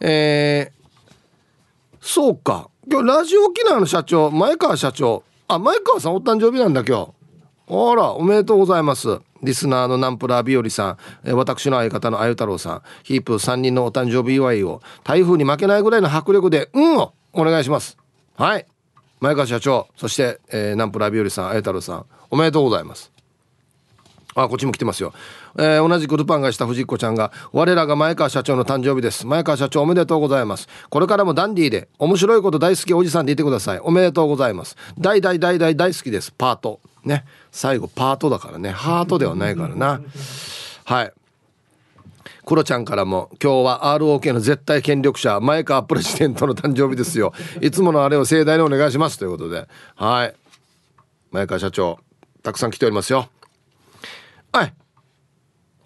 [0.00, 2.70] えー、そうか。
[2.88, 5.24] 今日ラジオ沖縄の社長、前川社長。
[5.48, 7.21] あ、前川さんお誕生日なんだ今日。
[7.68, 9.20] あら、おめでとうございます。
[9.42, 17.96] リスナーのナンプラー日和さん、私の相方のあゆ太郎さん、ヒープ3人のお誕生日祝いを台風に負けないぐらいの迫力で、うんをお願いします。
[18.36, 18.66] はい。
[19.20, 23.12] 前川社長、そして、えー、ナンプラー日和さん、あゆ太郎さん、おめでとうございます。
[24.34, 25.12] あ、こっちも来てますよ。
[25.58, 29.26] えー、同じくルパンがした藤子ちゃんが、我らが前川社長の誕生日です。
[29.26, 30.68] 前川社長おめでとうございます。
[30.88, 33.80] これからもダンディーで、面白いこと大好きおじさんでいてください。
[33.80, 34.76] おめでとうございます。
[34.98, 36.32] 大大大大大好きです。
[36.32, 36.80] パート。
[37.04, 37.24] ね。
[37.52, 38.70] 最後パートだからね。
[38.70, 40.00] ハートではないからな。
[40.84, 41.12] はい。
[42.44, 47.32] クロちゃんからも今日は ROK の絶対権力者前川プレジデントの誕生日ですよ。
[47.60, 49.18] いつものあれを盛大にお願いします。
[49.18, 49.68] ということで。
[49.94, 50.34] はい。
[51.30, 51.98] 前川社長
[52.42, 53.28] たくさん来ておりますよ。
[54.50, 54.74] はい。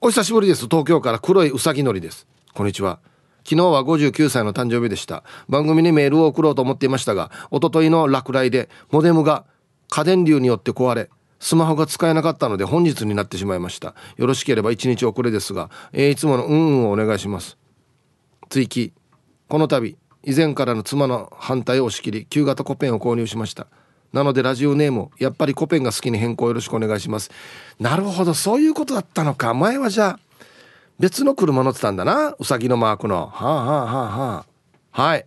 [0.00, 0.66] お久しぶりです。
[0.66, 2.28] 東京から黒いうさぎのりです。
[2.54, 3.00] こんにちは。
[3.44, 5.24] 昨日は59歳の誕生日でした。
[5.48, 9.44] 番組にメールを送ろうと思っていましたが一昨日の落雷でモデムが
[9.88, 13.94] 家電流によって壊れスマホが使えなかったので本日になってしまいました。
[14.16, 17.56] よろしければ1日遅れですが、えー、いつものうんうんをお願いします。
[18.48, 18.92] 追記。
[19.48, 23.66] この度以前からの妻の反対を押し切り旧型コペンを購入しました。
[24.12, 27.30] なのでラジオネームやっぱりコペンが好きに変更よろしくお願いします。
[27.78, 29.54] なるほどそういうことだったのか。
[29.54, 30.20] 前はじゃあ
[30.98, 32.34] 別の車乗ってたんだな。
[32.38, 33.26] うさぎのマークの。
[33.26, 34.46] はあはあはあは
[34.92, 35.02] あ。
[35.02, 35.26] はい。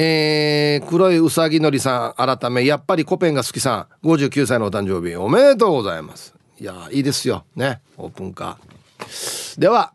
[0.00, 4.06] えー、黒いうさぎのりさん改めやっぱりコペンが好きさん。
[4.06, 5.16] 59歳のお誕生日。
[5.16, 6.36] おめでとうございます。
[6.60, 7.44] いやいいですよ。
[7.56, 7.80] ね。
[7.96, 9.60] オープンカー。
[9.60, 9.92] では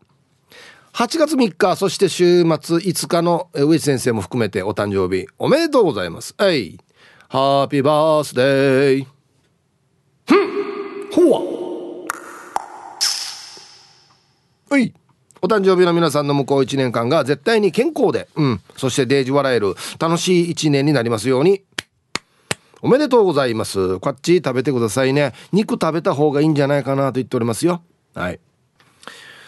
[0.92, 5.26] 8月3日そして週末5日の上地先生も含めてお誕生日。
[5.38, 6.34] おめでとうございます。
[6.36, 6.78] はい。
[7.30, 9.06] ハッピーバースデー
[10.26, 11.10] ふん。
[11.12, 11.40] ほわ。
[14.68, 14.92] はい。
[15.44, 21.62] お誕生日の皆さんの向こう1年間が絶対に健康で、うん、そしてデージ笑える楽しい1年になりますように。
[22.80, 24.00] おめでとうございます。
[24.00, 25.34] こっち食べてくださいね。
[25.52, 27.82] 肉食べた方がいいんじゃないかなと言っておりますよ。
[28.14, 28.40] はい。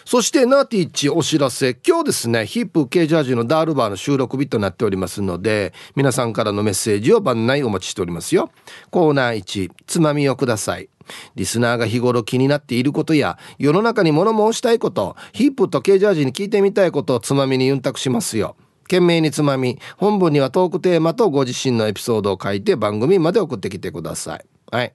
[0.04, 1.72] そしてナーティッチお知らせ。
[1.72, 8.50] 今日ですね、ヒップ K ジャージのダールバーの収録日となっておりますので、皆さんからのメッセージを番内お待ちしておりますよ。
[8.90, 10.90] コーナー1、つまみをください。
[11.34, 18.56] リスナーが日頃気になっていることや世の中に物申したいことヒップとケージャージに聞いてみたいことをつまみにユンタクしますよ。
[18.84, 24.44] 懸命につまみ本文にはトークテーマとご自身のエピソードを書いて番組まで送ってきてください。
[24.70, 24.94] はい。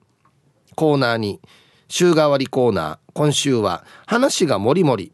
[0.76, 1.42] コーナーに
[1.90, 2.98] 週替わりコーナー。
[3.14, 5.12] 今週は話がもりもり。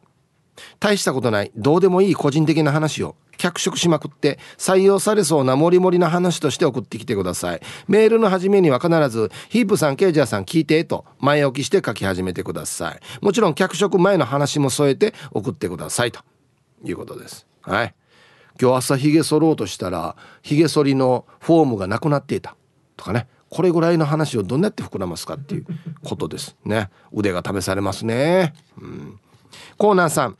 [0.79, 1.51] 大したことない。
[1.55, 3.15] どうでもいい個人的な話を。
[3.37, 7.61] 脚色しまくって採用されそうなモリモリな話として送ってきてください。
[7.87, 12.99] メールの始めには必ずヒープさんケイジャーさん聞いてと前置きして書き始めてください。
[13.21, 16.21] もちろん脚色前の話も添えて送ってくださいと。
[16.83, 17.47] いうことです。
[17.61, 17.95] はい。
[18.59, 22.55] 今日朝ひげ剃ろうとしたらひげ剃りのフォームがなくなっていた。
[22.95, 23.27] とかね。
[23.49, 25.65] これぐらいの話をどうやって膨らますかっていう
[26.03, 26.57] ことです。
[26.65, 26.89] ね。
[27.13, 29.19] 腕が試されますね、うん、
[29.77, 30.37] コーナーさん。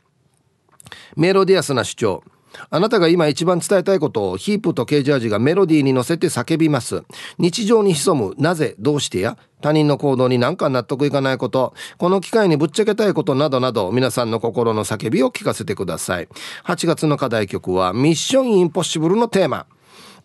[1.16, 2.22] メロディアスな主張。
[2.70, 7.04] あなたが今一番伝えたいことをヒープとケージャージがメロディーに乗せて叫びます。
[7.38, 9.36] 日常に潜むなぜどうしてや？
[9.60, 11.74] 他人の行動に何か納得いかないこと。
[11.98, 16.28] この機会にぶっちゃけたいことなどなど皆さんの心の叫びを聞かせてください。
[16.64, 19.66] 8月の課題曲はミッションインポッシブルのテーマ。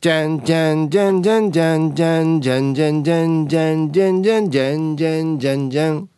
[0.01, 6.09] じゃんじゃんじゃんじゃんじゃんじゃんじゃんじゃんじゃんじゃんじゃんじゃんじゃんじゃんじゃんじゃん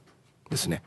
[0.50, 0.82] ですね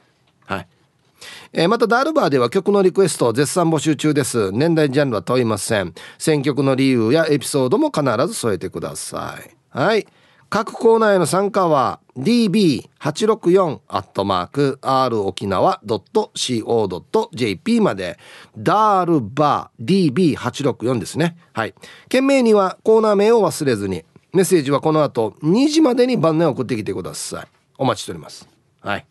[1.53, 4.53] えー、またダールバーでは曲のリクエストを絶賛募集中です。
[4.53, 5.95] 年代ジャンルは問いません。
[6.19, 9.57] 選曲の理由やエピソードも必ず添えてください。
[9.71, 10.07] はい。
[10.51, 18.19] 各コーナーへの参加は db864 アットマーク r 沖縄 .co.jp まで。
[18.57, 21.37] ダールバー db864 ですね。
[21.53, 21.75] はい。
[22.09, 24.05] 件名にはコーナー名を忘れずに。
[24.33, 27.47] メッセージはこの後2時までに番内送ってきてください。
[27.77, 28.49] お待ちしております。
[28.81, 29.07] はい。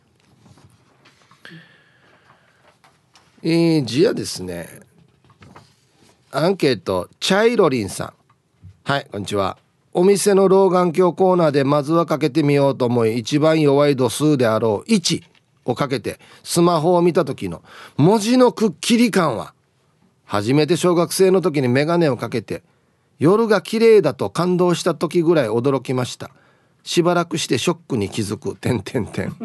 [3.43, 4.67] えー、じゃあですね
[6.32, 8.13] アンケートチャイロリンさん。
[8.84, 9.58] はいこんにちは。
[9.93, 15.21] お店の老眼鏡コーナーでまずはかけてみようと思い一番弱い度数であろう1
[15.65, 17.62] をかけてスマホを見た時の
[17.95, 19.54] 文字のくっきり感は
[20.26, 22.63] 初めて小学生の時に眼鏡をかけて
[23.19, 26.32] 夜が綺麗だと感動した時ぐらい驚きました。
[26.84, 28.56] しばらくしてショックに気づく。
[28.56, 29.36] 点点点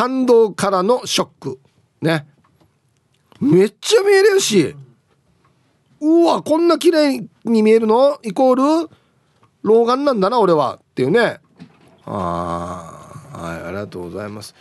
[0.00, 1.58] 感動からのショック。
[2.00, 2.26] ね。
[3.38, 4.74] めっちゃ見えるし。
[6.00, 8.18] うわこんな綺麗に見えるの？
[8.22, 8.90] イコール
[9.60, 10.76] 老眼なんだな俺は。
[10.76, 11.40] っていうね。
[12.06, 14.54] ああはいありがとうございます。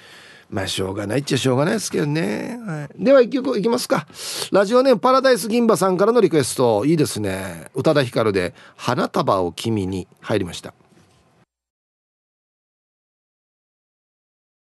[0.49, 4.07] まあしょうがないっちゃしょうがないですけどね、はい、では一曲いきますか。
[4.51, 6.83] ラジオネームパラダイス銀馬さんからのリクエスト。
[6.83, 7.67] いいですね。
[7.75, 10.73] 宇多田ヒカルで「花束を君に」入りました。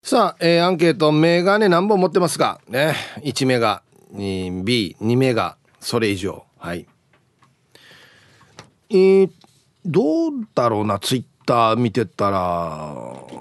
[0.03, 2.59] さあ、えー、アンケート、メガネ何本持ってますか？
[2.67, 2.95] ね。
[3.19, 3.83] 1メガ、
[4.15, 6.43] 2 B、2メガ、それ以上。
[6.57, 6.87] はい。
[8.89, 9.29] えー、
[9.85, 12.95] どうだろうな、ツイッター見てたら、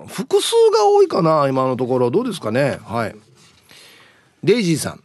[0.07, 2.11] 複数が多いかな、今のところ。
[2.11, 2.79] どうですかね？
[2.85, 3.17] はい。
[4.45, 5.03] デイジーさん。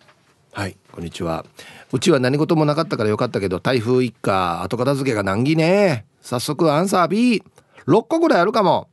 [0.52, 1.46] はい、こんにちは。
[1.94, 6.06] うちは何事もなかったからよかったけど、台風一過、後片付けが難儀ね。
[6.22, 7.42] 早速アンサー B。
[7.88, 8.90] 6個ぐらいあるかも。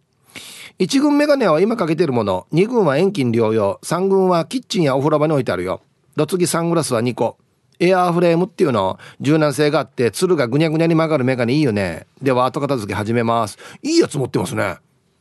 [0.82, 2.48] 1軍メガネは今かけてるもの。
[2.52, 5.80] 2軍は遠近療養3軍はキッチンやお風呂場に置いてあるよ。
[6.16, 7.38] どつぎサングラスは2個。
[7.78, 8.98] エアーフレームっていうの。
[9.20, 12.08] 柔軟性があってつるがぐにゃぐにゃに曲がるメガネいいよね。
[12.20, 13.58] では後片付け始めます。
[13.80, 14.78] いいやつ持ってますね。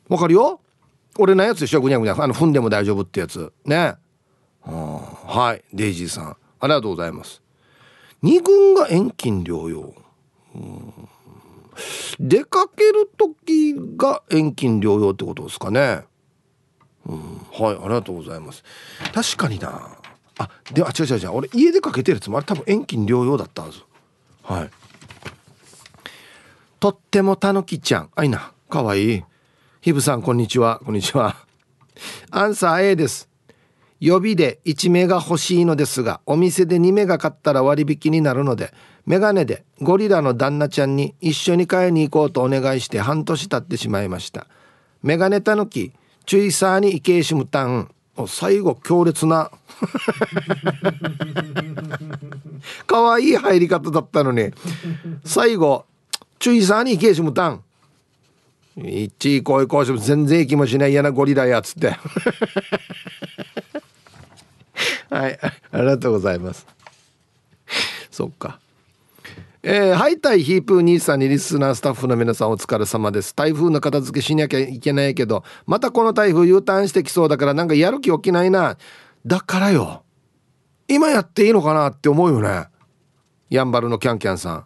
[0.09, 0.61] わかるよ？
[1.19, 1.81] 俺のやつでしょ？
[1.81, 2.15] ぐにゃぐにゃ。
[2.17, 3.53] あの踏んでも大丈夫ってやつ。
[3.63, 3.93] ね。
[4.63, 5.63] はい。
[5.75, 6.37] デイジーさん。
[6.59, 7.39] ありがとうございます。
[8.23, 9.93] 2軍が遠近療養
[12.19, 16.03] 出かける時が遠近療養ってことですかね。
[17.05, 17.37] うん。
[17.51, 18.63] はいありがとうございます。
[19.13, 19.97] 確かにな。
[20.37, 21.31] あでは違う違う違う。
[21.31, 23.79] 俺家でかけてるつもあれ多分遠近療養だったはず。
[24.43, 24.69] はい。
[26.79, 28.09] とってもたぬきちゃん。
[28.15, 28.53] あいな。
[28.69, 29.23] かわいい。
[29.81, 30.81] ひぶさんこんにちは。
[30.85, 31.35] こんにちは。
[32.29, 33.30] アンサー A です。
[34.01, 38.73] 予備で1目が欲しいのですがお店で2目が買ったら割引になるので
[39.05, 44.47] メガネでゴリラの旦那ちゃんに一緒に買いに行こうとお願いして半年経ってしまいました。
[45.03, 45.91] メガネたぬき
[46.25, 47.91] チュイサーにイケーシムタン
[48.27, 49.51] 最後強烈な
[52.85, 54.51] 可愛い入り方だったのに
[55.25, 55.85] 最後
[56.39, 57.63] チュイサーにイケーシムタン。
[58.77, 61.97] 一位こういう講師も全然行きもしない嫌なゴリラやつって。
[65.09, 65.39] はい
[65.71, 66.65] ありがとうございます。
[68.09, 68.59] そっか。
[69.63, 73.35] えー、ハイタイヒープー兄さんにリスナースタッフの皆さんお疲れ様です。
[73.35, 78.77] 台風の片付けしなきゃいけないけどまたこの台風 U ターンしてきそうだからなんかやる気起きないな。
[79.25, 80.03] だからよ。
[80.87, 82.67] 今やっていいのかなって思うよね。
[83.49, 84.65] やんばるのキャンキャンさん。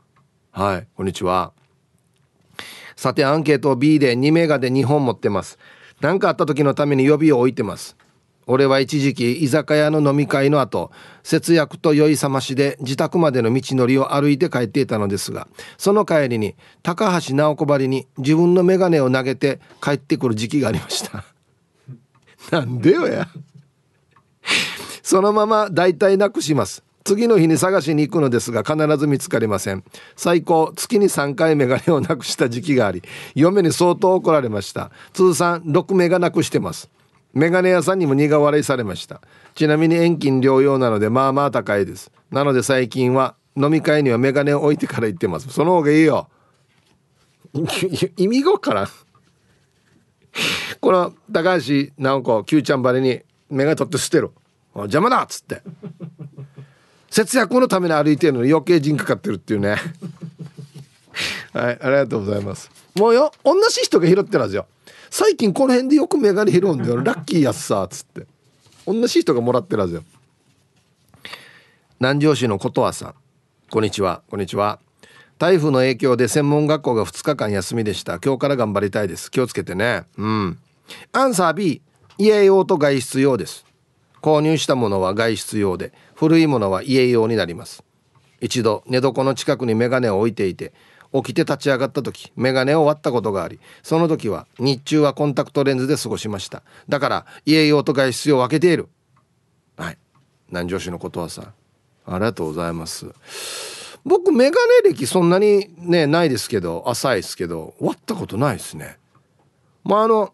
[0.52, 1.52] はいこんにちは。
[2.96, 5.60] さてアンケートを B で2メガで2本持ってます。
[6.00, 7.98] 何かあった時のために予備を置いてます。
[8.48, 10.92] 俺は一時期居酒屋の飲み会の後
[11.24, 21.24] 節約と酔いさましで自宅までの道のりを歩いて帰っていたのですがその帰りに高橋直子ばりに自分の眼鏡を投げて帰ってくる時期がありました。
[22.52, 23.28] なんでよや。
[25.02, 26.84] そのまま大体なくします。
[27.04, 29.84] 次の日に探しに行くのですが必ず見つかりません。
[30.16, 33.04] 最高月に3回メガネをなくした時期があり
[33.36, 34.92] 嫁に相当怒られました。
[35.14, 36.90] 通算6メガなくしてます。
[37.36, 39.22] メガネ屋さんにも苦笑いされました。
[39.56, 42.10] ちなみに遠近療養なのでまあまあ高いです。
[42.32, 45.50] なので最近は飲み会にはメガネを置いてから行ってます。
[45.50, 46.30] その方がいいよ。
[48.16, 48.88] 意味がわからん。
[50.80, 54.32] この高橋直子 Q ちゃんばりにメガネ取って捨てる
[54.74, 55.62] 邪魔だっつって。
[57.10, 59.76] 節約のために歩いてるのに余計陣かかってるっていうね。
[61.52, 62.72] はいありがとうございます。
[62.96, 64.68] もうよ同じ人が拾ってるはずよ。
[65.10, 66.98] 最近この辺でよくメガネ拾うんだよ。
[67.04, 68.28] ラッキーやっさっつって。
[68.86, 70.04] 同じ人がもらってるはずよ。
[72.00, 73.16] 南城市のことわさん。
[73.70, 74.22] こんにちは。
[74.30, 74.80] こんにちは。
[75.38, 78.20] 台風の影響で専門学校が2日間休みでした。
[78.20, 79.32] 今日から頑張りたいです。
[79.32, 80.04] 気をつけてね。
[80.18, 80.58] うん。
[81.12, 81.82] アンサー B
[82.18, 83.66] 家用と外出用です。
[84.22, 87.84] 購入したものは外出用で古いものは家用になります。
[88.40, 90.74] 一度寝床の近くにメガネを置いていて
[91.24, 96.64] 起きて立ち上がった時メガネを割ったことがありその時は日中はコンタクトレンズで過ごしました。
[96.90, 98.90] だから家用と外出用を分けている。
[99.78, 99.98] はい。
[100.50, 101.54] 南城市のことはさ
[102.06, 103.08] ありがとうございます。
[104.04, 108.98] 僕メガネ歴そんなにねないですけど浅いですけど割ったことないですね。
[109.84, 110.34] まああの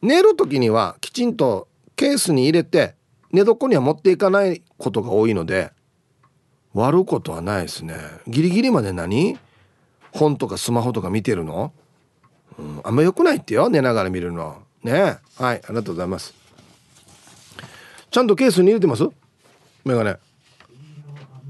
[0.00, 2.94] 寝る時にはきちんとケースに入れて
[3.30, 5.72] 寝床には持っていかないことが多いので
[6.74, 7.96] 割ることはないですね。
[8.26, 9.38] ギリギリまで何？
[10.12, 11.72] 本とかスマホとか見てるの、
[12.58, 14.62] うん、あんま良くないってよ寝ながら見るの。
[14.82, 16.34] ねはいありがとうございます。
[18.10, 19.04] ちゃんとケースに入れてます？
[19.84, 20.16] メガネ。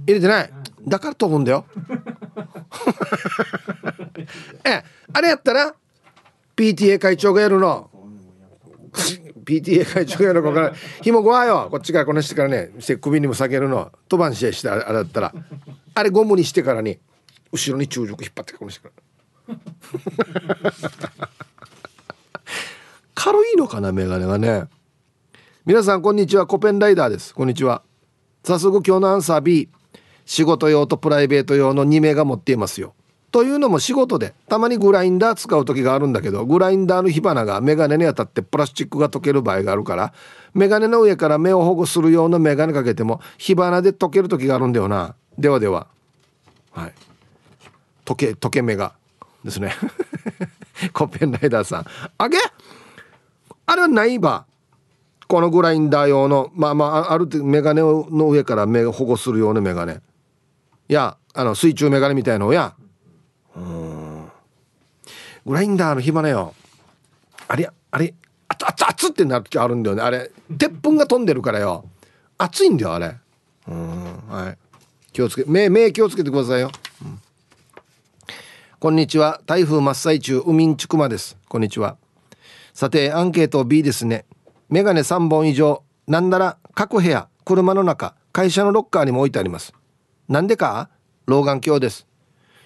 [0.07, 0.51] 入れてない。
[0.87, 1.65] だから飛ぶんだよ。
[4.65, 4.83] え
[5.13, 5.75] あれやったら
[6.57, 7.91] PTA 会長がやるの。
[9.45, 11.69] PTA 会長がやるのか分からない紐ごわよ。
[11.71, 13.91] こっちからこのしてからね首にも下げるの。
[14.09, 15.35] 飛ばんししてあれだったら。
[15.95, 16.99] あれゴムにしてからに。
[17.53, 18.93] 後ろに中軸引っ張ってこのしてから
[23.15, 24.65] 軽いのかなメガネがね。
[25.65, 26.47] 皆さんこんにちは。
[26.47, 27.35] コペンライダーです。
[27.35, 27.83] こんにちは。
[28.43, 29.69] 早速今日のアンサー B
[30.25, 32.95] 仕事用とプライベート用の2名が持っていますよ。
[33.31, 40.13] というのも仕事でたまにグラインダー使う時があるんだけどグラインダーの火花がメガネに当たってプラスチックが溶ける場合があるから
[40.53, 45.15] メガネの上から目を保護する用のメガネかけても火花で溶ける時があるんだよな。
[45.39, 45.87] ではでは。
[46.73, 46.93] はい。
[48.05, 48.95] 溶け溶け目が。
[49.45, 49.75] ですね。
[50.93, 51.87] コペンライダーさん。
[52.19, 52.39] あげ？
[53.67, 54.45] あれはないば
[55.29, 56.51] このグラインダー用の。
[56.55, 60.01] まあまあある程度メガネの上から目保護する用のメガネ。
[60.89, 62.75] いやあの水中メガネみたいのや。
[63.57, 64.29] うん。
[65.47, 66.55] グラインダーの火花よ。
[67.49, 68.15] ありゃあれ
[68.49, 70.03] 熱熱ってなる時あるんだよね。
[70.03, 71.85] あれ鉄粉が飛んでるからよ。
[72.39, 73.17] 熱いんだよあれ。
[73.69, 74.59] うんはい。
[75.13, 76.71] 気をつけ目目気をつけてくださいよ、
[77.03, 77.21] うん、
[78.83, 79.41] こんにちは。
[79.47, 81.37] 台風真っ最中海んちくまです。
[81.49, 81.99] こんにちは。
[82.75, 84.25] さてアンケート B ですね。
[84.71, 89.73] メガネ3本以上なんなら各部屋車の中会社のロッカーにも置いてあります。
[90.29, 90.91] なんでか？
[91.27, 92.09] 老眼鏡です。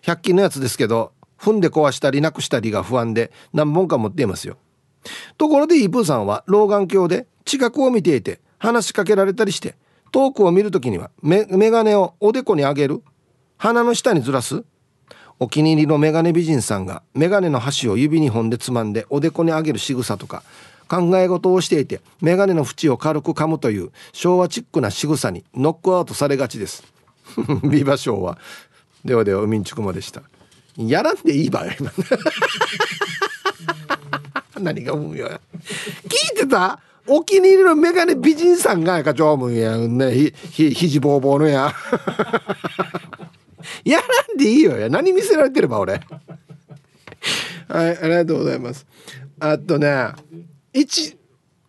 [0.04, 4.56] 100均のやつですけど踏んで壊したりなくしたりが不安で何本か持っていますよ。
[5.36, 9.74] ところでイープーさんは老眼鏡で近くを見ていて話しかけられたりして
[10.12, 13.02] 遠くを見るときにはメガネをおでこに上げる。
[13.58, 14.64] 鼻の下にずらす。
[15.38, 20.42] お気に入りのメガネ美人さんがメガネの端を指2本でつまんでおでこに上げる仕草とか
[20.88, 26.84] 考え事をしていてメガネの縁を軽く噛むという昭和チックな仕草にノックアウトされがちです。
[27.68, 28.38] ビバ昭和。
[29.04, 30.22] ではでは海んちくまでした。
[30.76, 31.66] やらんでいい場合
[34.60, 35.28] 何が思うよ
[36.04, 36.80] 聞いてた？
[37.08, 41.72] お気に入りのメガネ美人さんが課長もんやねひひ肘ぼうぼうのや。
[43.84, 44.04] やら
[44.34, 44.76] んでいいよ。
[44.78, 46.00] や何見せられてれば俺。
[47.68, 48.86] はいありがとうございます。
[49.40, 50.08] あとね
[50.72, 51.16] 一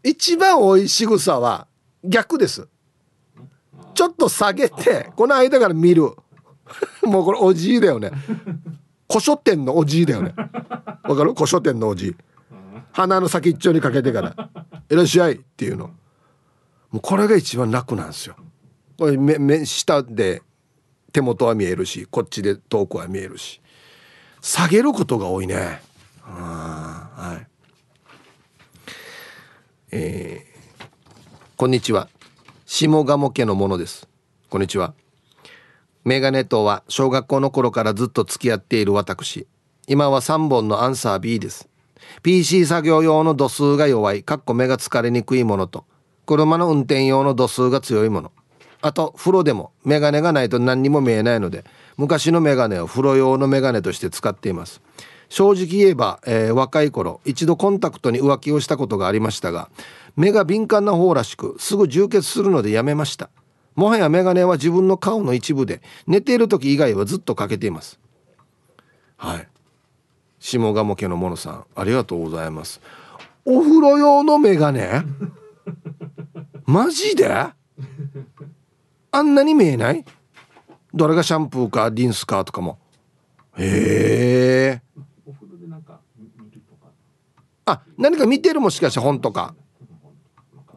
[0.03, 1.67] 一番多い仕草は
[2.03, 2.67] 逆です。
[3.93, 6.11] ちょっと下げてこの間から見る。
[7.03, 8.11] もうこれおじいだよね。
[9.09, 10.33] 古書店のおじいだよね。
[11.03, 11.33] わかる？
[11.33, 12.15] 古書店のおじい。
[12.91, 14.49] 鼻の先っちょにかけてから
[14.89, 15.87] 「いらっしゃい」っていうの。
[16.91, 18.35] もうこれが一番楽なんですよ。
[18.97, 20.41] これ目目下で
[21.11, 23.61] 手元は見えるしこっちで遠くは見えるし。
[24.41, 25.81] 下げることが多いね。
[26.21, 27.47] はい。
[29.91, 30.85] えー、
[31.55, 32.09] こんにちは。
[32.65, 34.07] 下鴨家のものです。
[34.49, 34.93] こんにちは。
[36.03, 39.47] メガネとは小学校の頃からずっと付き合っている私。
[39.87, 41.67] 今は3本のアンサー B です。
[42.23, 44.23] PC 作業用の度数が弱い。
[44.23, 45.85] かっこ目が疲れにくいものと。
[46.25, 48.31] 車の運転用の度数が強いもの
[48.81, 51.65] あと風呂でもメガネがないと何にも見えないので
[51.97, 54.81] 昔のメガネを風呂用のメガネとして使っています。
[55.29, 59.69] 正直言えば、えー、若い頃一度コンタクトに浮気をしたことがありましたが
[60.15, 63.29] 目が敏感な方らしくすぐ充血するのでやめました。
[63.75, 67.99] もはやメガネは自分の顔の一部で寝ている時以外はずっとかけています。
[69.17, 69.47] はい。
[70.39, 72.81] 下鴨家のものさんありがとうございます。
[73.45, 75.03] お風呂用のメガネ？
[76.65, 77.29] マジで？
[79.17, 80.05] あんなに見えない？
[80.93, 82.77] どれがシャンプーかリンスかとかも。
[83.57, 84.81] へえ
[87.65, 89.55] あ何か見てるもしかして本とか？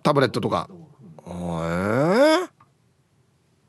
[0.02, 0.70] タブレットとか。
[1.26, 2.48] へえ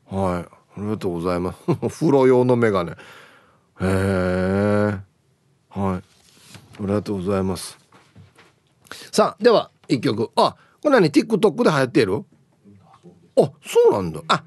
[0.06, 0.42] はい。
[0.44, 0.48] あ
[0.78, 1.58] りがとうございます。
[2.00, 2.92] 風呂用のメガネ。
[2.92, 2.94] へ
[3.82, 4.96] え
[5.68, 5.98] はい。
[5.98, 6.02] あ
[6.80, 7.78] りがとうございます。
[9.12, 10.30] さあでは一曲。
[10.34, 12.24] あこれ何？TikTok で流行っている？
[13.36, 14.22] あそうなんだ。
[14.28, 14.44] あ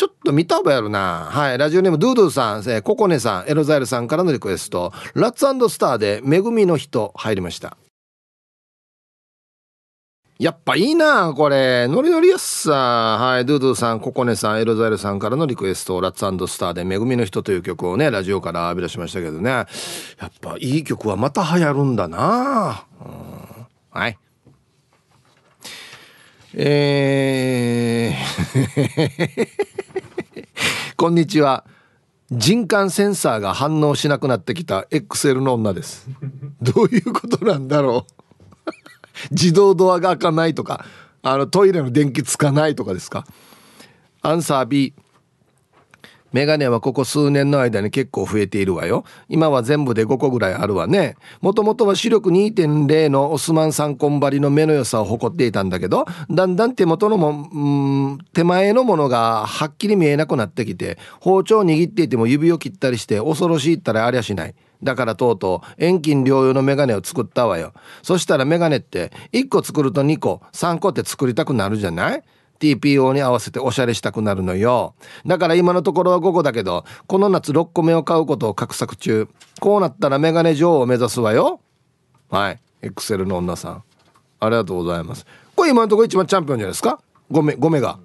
[0.00, 1.28] ちょっと見た覚えあるな。
[1.30, 1.58] はい。
[1.58, 4.94] ラジオネームドゥドゥさん、えー、ココネさん、エロザイルさんからのリクエスト。
[5.12, 7.76] ラッツスターで、恵みの人入りました。
[10.38, 11.86] やっぱいいなこれ。
[11.86, 12.72] ノリノリやっさ。
[12.72, 13.44] はい。
[13.44, 19.50] ドゥドゥさん、ココネさん、エロザイルさんからのリクエスト、ラッツスターで、恵みの人という曲をね、ラジオから浴び出しましたけどね。
[19.50, 19.66] や
[20.28, 24.16] っぱいい曲はまた流行るんだな、うん、はい。
[26.54, 29.80] えー
[30.96, 31.64] こんにちは。
[32.30, 36.08] 人感センサーが反応しなくなってきた XL の女です。
[36.62, 38.70] どういうことなんだろう
[39.34, 40.84] 自動ドアが開かないとか、
[41.22, 43.26] あのトイレの電気つかないとかですか
[44.22, 44.94] アンサー B。
[46.32, 49.04] メガネはここ数年の間に結構増えているわよ。
[49.28, 51.16] 今は全部で5個ぐらいあるわね。
[51.40, 64.54] もともとは視力2.0のオスマン三根張りの目の良さを誇っていたんだけど、だんだん手元のも、うん、手前のものがはっきり見えなくなってきて、包丁を握っていても指を切ったりして恐ろしいったらありゃしない。
[64.82, 67.74] だからとうとう遠近両用のメガネを作ったわよ。
[68.02, 72.22] そしたらメガネって1個作ると2個、3個って作りたくなるじゃない？
[72.60, 74.94] TPO に合わせておしゃれしたくなるのよ。
[75.26, 79.28] だから今のところは5個だけど、この夏6個目を買うことを画策中。
[79.60, 81.60] こうなったらメガネ女王を目指すわよ。
[82.28, 82.60] はい。
[82.82, 83.82] エクセルの女さん。
[84.38, 85.26] ありがとうございます。
[85.56, 87.00] これ今のところ一番チャンピオンじゃないですか
[87.30, 87.98] ?5 目、5目が。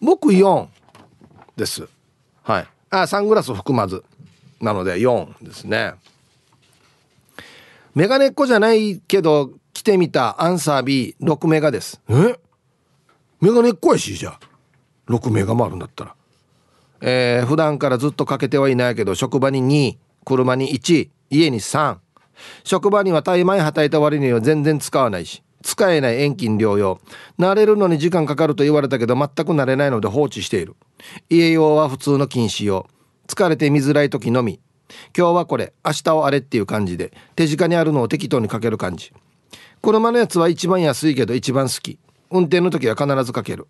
[0.00, 0.66] 僕4
[1.56, 1.88] です。
[2.42, 2.66] はい。
[2.90, 4.04] あ、サングラス含まず。
[4.60, 5.94] なので4ですね。
[7.94, 12.00] メガネっ子じゃないけど来てみたアンサー B6 メガです。
[12.08, 12.36] え？
[13.40, 14.40] メガネっ子やしじゃあ。
[15.06, 16.14] 6メガもあるんだったら。
[17.00, 21.98] えー、普段からずっとかけてはいないけど職場に2車に1家に3
[22.64, 26.98] 職場には大枚はたいた割には全然使わないし使えない遠近療養。
[27.38, 30.74] 慣れるのに時間かかると言われたけど全く慣れないので放置している。
[31.30, 32.88] 家用は普通の禁止用。
[33.28, 34.58] 疲れて見づらい時のみ。
[35.16, 39.12] 今日はこれ明日はあれっていう感じで手近にあるのを適当にかける感じ
[39.82, 41.98] 車のやつは一番安いけど一番好き。
[42.30, 43.66] 運転の時は必ずかける。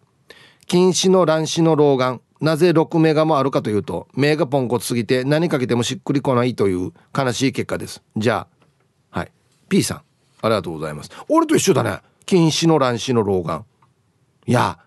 [0.67, 2.21] 禁止の乱視の老眼。
[2.41, 8.01] なぜ6メガもあるかというと目がポンコツすぎて何かけてもしっくりこないという悲しい結果です。
[8.17, 8.47] じゃ
[9.11, 9.33] あはい。
[9.69, 10.03] P さん
[10.43, 11.11] ありがとうございます。
[11.29, 12.01] 俺と一緒だね。
[12.27, 13.65] 禁止の乱視の老眼。
[14.47, 14.79] いや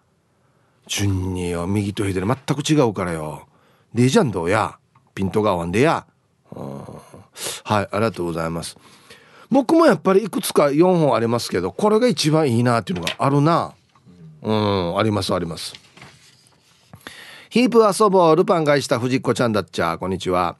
[0.87, 1.67] 順によ。
[1.67, 3.47] 右と左全く違うからよ。
[3.93, 4.77] でじゃんどうや？
[5.13, 6.05] ピントが合わんでや。
[6.53, 8.77] はいありがとうございます。
[9.51, 13.73] 僕もやっぱりいくつか4本ありますけどこれが一番いいなっていうのがあるな。
[14.41, 15.75] うんありますあります。
[17.49, 19.97] ヒープ遊ぼうルパンがした藤子ちゃんだっちゃ。
[19.97, 20.55] こんにちは。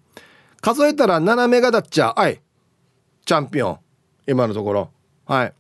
[0.59, 2.13] 数えたら7メガだっちゃ。
[2.15, 2.41] はい。
[3.25, 3.79] チャンピオン。
[4.27, 4.89] 今のところ。
[5.25, 5.53] はい。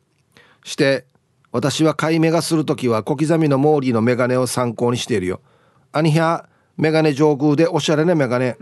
[0.65, 1.05] して
[1.53, 5.39] 私は買い目がする時は小刻みのモーリーのメガネを参考にしているよ。
[5.93, 8.57] アニヒャメガネ上空でおしゃれなメガネ。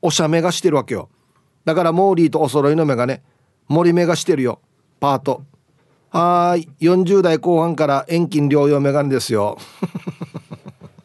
[0.00, 1.08] おしゃめがしてるわけよ。
[1.64, 3.22] だからモーリーとお揃いのメガネ。
[3.70, 4.60] 森目がしてるよ。
[4.98, 5.44] パート。
[6.10, 6.68] はい。
[6.84, 9.58] 40代後半から遠近療養メガネですよ。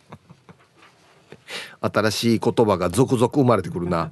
[1.80, 4.09] 新しい言葉が続々生まれてくるな。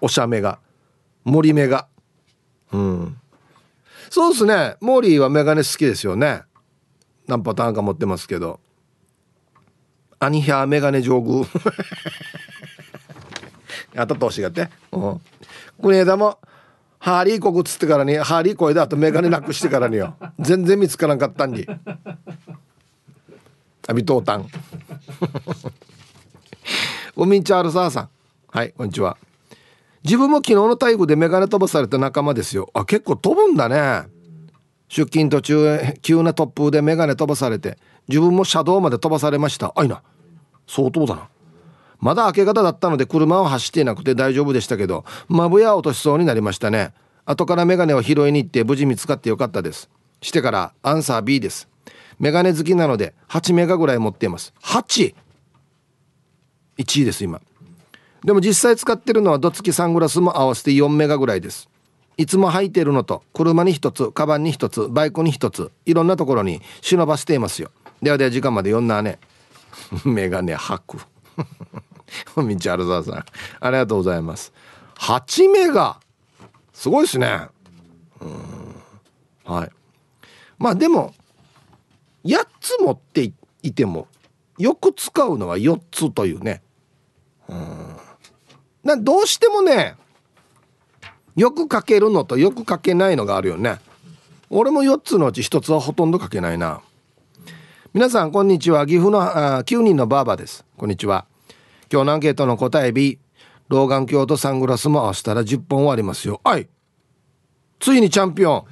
[0.00, 0.60] おしゃめが。
[1.24, 1.88] 森目が。
[2.70, 3.16] うん。
[4.08, 4.76] そうですね。
[4.80, 6.42] モーリーはメガネ好きですよね。
[7.26, 8.60] 何パターンか持ってますけど。
[10.20, 11.44] アニヒャーメガネ上宮。
[13.96, 14.70] あと通しがって。
[14.92, 15.20] うん。
[15.82, 16.38] 国枝も
[17.00, 20.14] ハーリー国つってからにハーリー声であとメガネなくしてからによ。
[20.38, 21.66] 全然見つからんかったんに
[23.88, 24.46] アビトータン
[27.16, 28.08] ウミンチャールサーさん。
[28.48, 29.16] はいこんにちは。
[30.04, 32.68] 自分も昨日の台風でメガネ飛ばされた仲間ですよ。
[32.74, 34.06] あ結構飛ぶんだね。
[34.88, 37.78] 出勤途中急な突風でメガネ飛ばされて
[38.08, 39.72] 自分も車道まで飛ばされました。
[39.74, 40.02] あいな。
[40.66, 41.29] 相当だな。
[42.00, 46.92] まだ明け方だったので車は走っていなくて大丈夫でしたけどまぶや落としそうになりましたね。
[47.26, 49.88] 後からメガネを拾いに行って無事見つかってよかったです。
[50.22, 51.68] してからアンサー B です。
[52.18, 54.52] メガネ好きなので8メガぐらい持っています。
[54.62, 55.14] 8!
[56.78, 57.40] 1位です今。
[58.24, 61.68] でも実際使ってるのはどつきサングラスも合わせて4メガぐらいです。
[62.16, 67.70] いつも履いてるのと車に1つカバンに1つバイクに1ついろんなところに忍ばせていますよ。
[68.02, 69.18] ではでは時間まで読んだね。
[70.04, 70.98] メガネ吐く。
[72.36, 73.14] 道春沢さん。
[73.60, 74.52] ありがとうございます。
[74.96, 75.98] 8メガ
[76.72, 77.48] すごいですね。
[78.20, 79.52] うん。
[79.52, 79.70] はい。
[80.58, 81.14] まあでも
[82.24, 83.32] 8つ持って
[83.62, 84.08] いても
[84.58, 86.62] よく使うのは4つというね。
[88.84, 89.96] などうしてもね
[91.36, 93.78] よくかけるのとよくかけないのがあるよね。
[94.50, 96.80] 俺も4つのうち1つはほとんどかけないな。
[97.92, 98.86] 皆さんこんにちは。
[98.86, 100.64] 岐阜のあ9人のバーバです。
[100.76, 101.26] こんにちは。
[101.92, 103.18] 今日のアンケートの答え B
[103.68, 106.40] 老眼鏡とサングラスも合わせたら10本はありますよ。
[106.44, 106.68] はい。
[107.78, 108.64] ついにチャンピオン。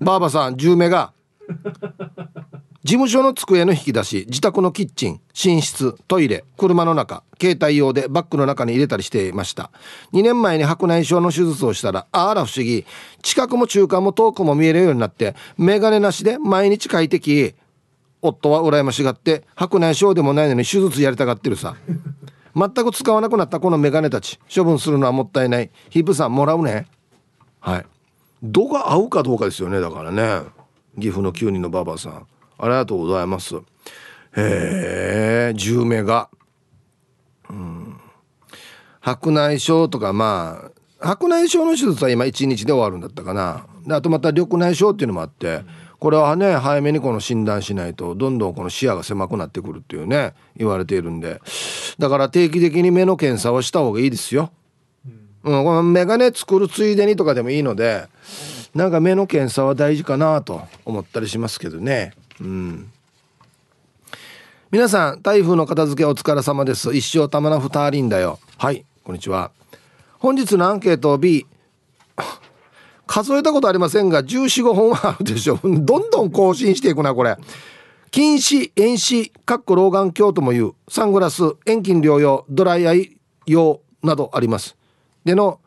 [0.00, 1.12] バーバさん10名が。
[2.82, 9.70] 事務所の机の引き出し自宅のキッチン寝室トイレ車の中携帯用でバッグの中に入れたりしていました。
[10.12, 12.84] 2年前に白内障の手術をしたらあら不思議。
[13.22, 17.54] 近くも中間も遠くも見えるようになって眼鏡なしで毎日快適。
[18.22, 21.76] 夫は羨ましがって白内障でもないのに手術やりたがってるさ。
[22.56, 24.40] 全く使わなくなったこの眼鏡たち。
[24.52, 25.70] 処分するのはもったいない。
[25.90, 26.86] ヒップさんもらうね。
[27.60, 27.86] はい。
[28.42, 30.40] 度が合うかどうかですよねだからね。
[30.98, 32.26] 岐阜の9人のババアさん。
[32.58, 33.56] ありがとうございます。
[33.56, 33.62] へ
[34.36, 36.30] え10名が。
[37.50, 38.00] うん。
[39.00, 43.66] 白内障とかまあ白内障の手術は今1日で終わるんだったかな。
[43.86, 45.60] であとまた緑内障っていうのもあって。
[45.98, 51.40] これはね早めにこの診断しないとどんどんこの視野が狭くなってくるっていうね言われているんで。
[51.98, 54.52] だから定期的に目の検査をした方がいいですよ。
[55.44, 58.06] うん、この眼鏡作るついでにとかでもいいので
[58.74, 62.12] なんか目の検査は大事かなと思ったりしますけどね。
[62.40, 62.90] うん。
[64.70, 66.94] 皆さん台風の片付けお疲れ様です。
[66.94, 68.38] 一生玉な二人だよ。
[68.58, 69.52] はいこんにちは。
[70.18, 71.46] 本日のアンケート B
[73.06, 75.60] 数えたことありませんが1415本はあるでしょう。
[75.80, 77.36] どんどん更新していくなこれ。
[78.10, 84.76] 近視遠視かっこ老眼鏡ともいうサングラス遠近療養ドライアイ用などあります。
[85.24, 85.60] での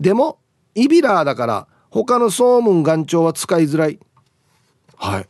[0.00, 0.38] でも
[0.74, 3.98] イビラーだから他の総務眼鏡は使いづらい。
[4.96, 5.28] はい。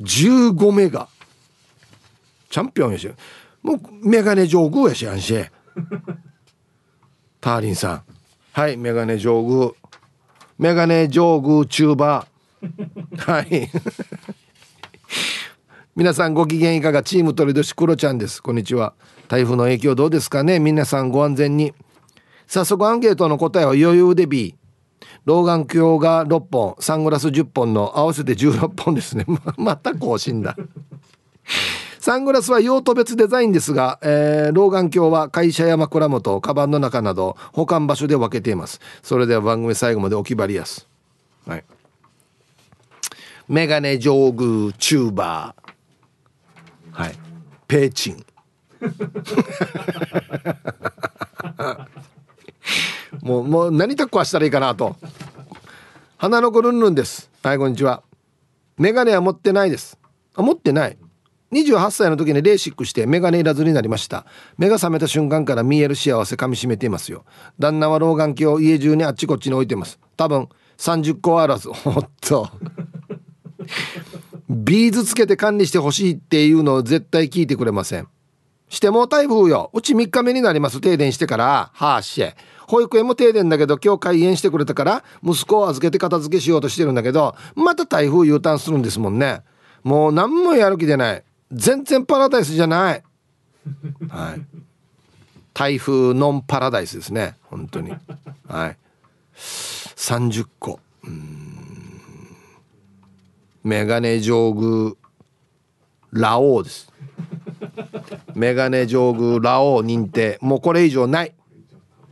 [0.00, 1.08] 15メガ
[2.50, 3.08] チャンピオンやし。
[3.62, 5.34] もうメガネ上宮やしあんし
[7.40, 8.02] ターリンさん。
[8.52, 9.70] はいメガネ上宮。
[10.58, 13.70] メガネ上宮チューバーはい。
[15.94, 17.04] 皆さんご機嫌いかが？
[17.04, 18.42] チーム鳥年クロちゃんです。
[18.42, 18.94] こんにちは。
[19.28, 20.58] 台風の影響どうですかね？
[20.58, 21.74] 皆さんご安全に。
[22.48, 24.56] 早速アンケートの答えは余裕で B
[25.26, 29.26] 老眼鏡が6本サングラス10本の合わせて16本ですね。
[29.56, 30.56] また更新だ。
[31.98, 38.80] サングラスは用途別デザインですが、えー、老眼鏡は会社や枕元カバンの中など保管場所で分けています。
[39.02, 40.88] それでは番組最後までお決まりやす。
[41.46, 41.64] はい。
[43.48, 47.02] メガネ上宮チューバー。
[47.02, 47.14] はい。
[47.66, 48.24] ペーチン。
[53.22, 54.96] もうもう何タッコはしたらいいかなと。
[56.16, 57.30] 花の子ルンルンです。
[57.42, 58.02] はいこんにちは。
[58.76, 59.98] メガネは持ってないです。
[60.34, 60.96] あ持ってない
[61.52, 64.26] 28歳の時にレーシックしてメガネいらずになりました。
[64.58, 67.24] 目が覚めた瞬間から見える幸せ噛みしめていますよ。
[67.58, 69.98] 旦那は老眼鏡を家中にあっちこっちに置いてます。
[70.16, 71.68] 多分30個あらず。
[71.72, 72.50] ほっと。
[74.50, 78.08] ビーズつけて管理してほしいっていうのを絶対聞いてくれません。
[78.68, 79.70] してもう台風よ。
[79.72, 80.80] うち3日目になります。
[80.82, 81.70] 停電してから。
[81.72, 82.22] はあし。
[82.66, 89.40] 保育園も停電だけど今日開園してくれたから息子を預けて片付けしようとしてるんだけどまた台風 U ターンするんですもんね。
[89.84, 91.24] もう何もやる気でない。
[91.52, 93.02] 全然パラダイスじゃない。
[94.08, 94.40] はい。
[95.54, 97.36] 台風ノンパラダイスですね。
[97.44, 97.92] 本当に。
[98.46, 98.76] はい。
[99.34, 100.78] 30個。
[101.04, 101.58] うん。
[103.64, 104.92] メガネ上宮
[106.12, 106.92] ラオウです。
[108.34, 110.38] メガネ上宮ラオウ認定。
[110.40, 111.34] もうこれ以上ない。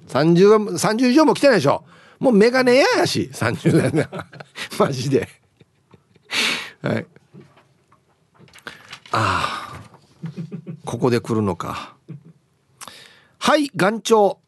[0.08, 1.84] 30, 30以上も来てないでしょ。
[2.18, 3.30] もうメガネややし。
[3.32, 4.08] 30年
[4.78, 5.28] マジで。
[6.82, 7.06] はい。
[9.18, 9.80] ああ
[10.84, 11.96] ここで来るのか
[13.38, 14.38] はい岩頂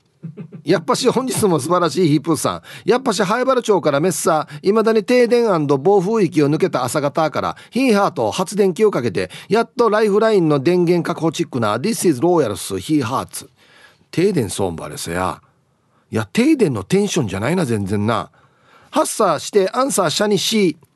[0.63, 2.63] やっぱし本日も素晴らしいヒープーさん。
[2.85, 13.49] やっぱし灰原町からメッサー、未だに停電暴風域を抜けた朝方からヒーハーと発電機をかけて、やっとライフラインの電源確保チックな This is Royals ヒーハーツ。
[14.11, 15.41] 停電ソンバレスや。
[16.11, 18.31] いや、停電のテンションじゃないな、全然な。
[18.91, 20.89] ハッサーしてアンサーシャニシー。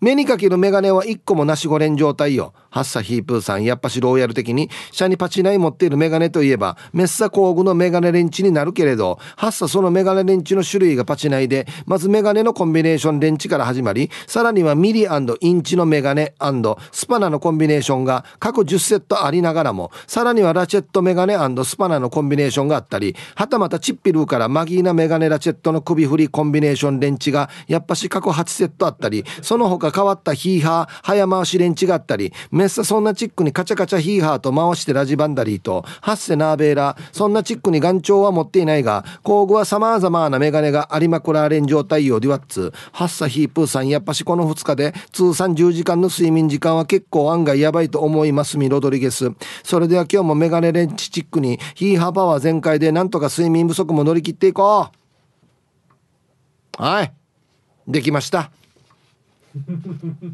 [0.00, 2.52] 目にかけるメガネは一個もなしごれん状態よ。
[2.74, 16.34] ハッサヒープーさん、やっぱしローヤル的に、シャにパチナイ持っているメガネといえば、メッサ工具のメガネレンチになるけれど、ハッサそのメガネレンチの種類がパチナイで、まずメガネのコンビネーションレンチから始まり、さらにはミリインチのメガネ
[16.90, 32.32] スパナのコンビネーションが各10セットありながらも、さらにはラチェットメガネスパナのコンビネーションがあったり、はたまたチッピルーからマギーナメガネラチェットの首振りコンビネーションレンチが、やっぱし各8セットあったり、その他変わったヒーハー、早回しレンチがあったり、
[32.66, 49.30] ッサそんなチックにカチャカチャヒーハーと回してラジバンダリーとハッセナーベーラそんなチックに眼鏡は持っていないが工具は様々なメガネがありまくられん状態よデュワッツハッサヒープーさんやっぱしこの2日で通算10時間の睡眠時間は結構案外やばいと思いますミロドリゲス。
[49.62, 54.90] それでは今日もメガネレンチチックにヒーハーパワー全開でなんとか睡眠不足も乗り切っていこ
[56.78, 56.82] う。
[56.82, 57.12] はい。
[57.86, 58.50] できました。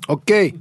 [0.08, 0.54] OK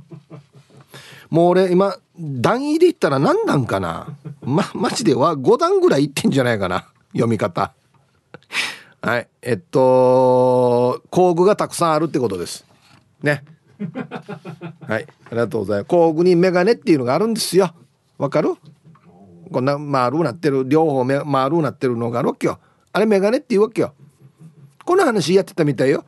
[1.29, 4.17] もう俺今段位で言ったら何段かな？
[4.41, 6.87] まマジでは5段ぐらいいってんじゃないかな？
[7.13, 7.73] 読み方。
[9.01, 9.27] はい。
[9.41, 12.65] えっと工具がたくさんあるってことです。
[13.21, 13.43] ね。
[14.87, 15.05] はい。
[15.25, 15.87] ありがとうございます。
[15.87, 17.73] 工具にメガネっていうのがあるんですよ。
[18.17, 18.55] わかる？
[19.51, 22.59] こんな丸なってる両方丸なってるのがあるわけよ。
[22.91, 23.93] あれメガネっていうわけよ。
[24.83, 26.05] この話やってたみたいよ。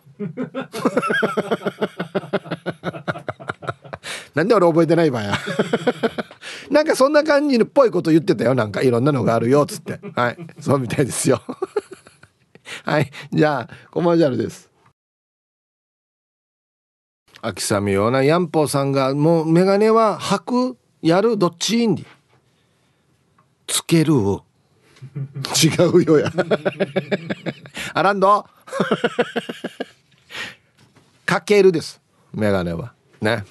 [4.35, 5.33] なんで俺覚えてないばや。
[6.69, 8.55] なんかそんな感じのっぽいこと言ってたよ。
[8.55, 9.99] なんかいろんなのがあるよっつって。
[10.15, 10.37] はい。
[10.59, 11.41] そうみたいですよ。
[12.85, 13.11] はい。
[13.31, 14.69] じゃあコマージャルです。
[17.41, 20.39] 秋雨ようなヤンポーさんがもうメガネは履
[20.73, 22.03] くやるどっちいいんで
[23.65, 24.37] つける違
[25.91, 26.31] うよや。
[27.93, 28.45] アランド
[31.25, 31.99] かけるです。
[32.33, 32.93] メガネは。
[33.21, 33.43] ね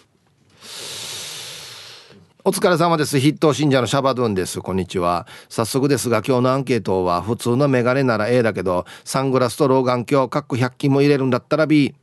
[2.42, 3.20] お疲れ様です。
[3.20, 4.62] 筆頭信者のシャバドゥンです。
[4.62, 5.26] こんにちは。
[5.50, 11.94] 早速ですが、今日のアンケートは、普通のメガネなら A だけど、サングラスと老眼鏡、各100均も入れるんだったら B。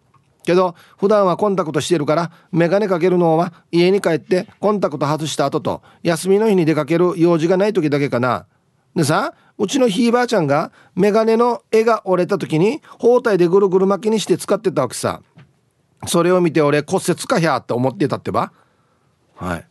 [0.43, 8.45] けど、普段はコンタクトしてるから、メガネかけるのは、家に帰ってコンタクト外した後と、休みの日に出かける用事がない時だけかな。
[8.95, 15.23] でさ、うちのひいばあちゃんが、メガネの絵が折れた時に、包帯でぐるぐる巻きにして使ってたわけさ。
[16.05, 18.51] それを見て俺骨折かひゃって思ってたってば。
[19.35, 19.67] はい。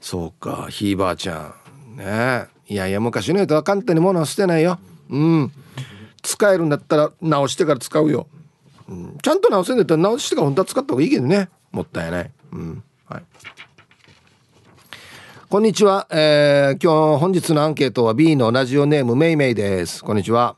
[0.00, 1.54] そうかひいばあちゃ
[1.94, 1.96] ん。
[1.96, 2.46] ね。
[2.66, 4.78] いやいや昔の人は簡単に物は捨てないよ。
[5.10, 5.52] うん。
[6.22, 8.26] 使えるんだったら直してから使うよ。
[8.88, 11.48] うん、ちゃんと直せんだったら直してから本当は使った方がいいけどね。
[11.70, 12.30] もったいない。
[12.52, 12.82] うん。
[13.06, 13.22] はい。
[15.48, 20.04] こんにちは、えー、今日本日のアンケートは B のラジオネームめいめいです。
[20.04, 20.56] こんにちは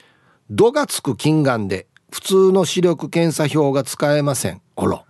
[0.50, 5.04] 「度がつく金眼で普通の視力検査表が使えません」あら。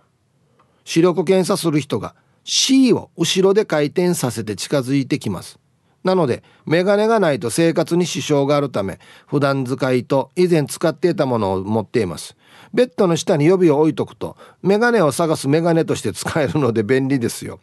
[0.83, 5.59] 視力検査する人が C を後ろで回転させて近づいてきます。
[6.03, 12.35] なのでメガネがないと生活に支障があるため普段使いと以前使っていたものを持っています。
[12.73, 17.59] ベッドの下に予備を置いとくとメガネを探すメガネとして使えるので便利ですよ。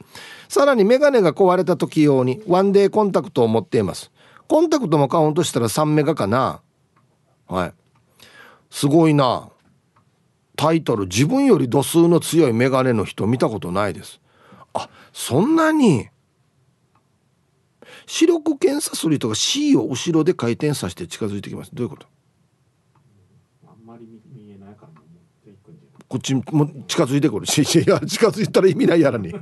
[0.48, 4.10] さらにメガネが壊れた時用にワンデーコンタクトを持っています。
[4.46, 6.60] コンタクトもカウントしたら3メガかな。
[7.48, 7.72] はい。
[8.70, 9.48] すごいな。
[10.56, 14.20] タイトル自分より度数の強いメガネの人見たことないです。
[14.78, 16.08] あそんなに？
[18.06, 21.70] 視力検査する人が C を後ろで回転させて近づいてきます。
[21.74, 22.06] どういうこと？
[26.08, 26.42] こっちも
[26.86, 27.44] 近づいてくる。
[27.46, 29.34] し いや近づいたら意味ないやらに。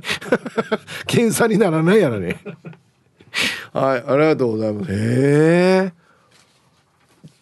[1.07, 2.25] 検査にならないやらに。
[2.25, 2.37] はい
[3.73, 4.91] ありがとうございます。
[4.91, 5.93] へ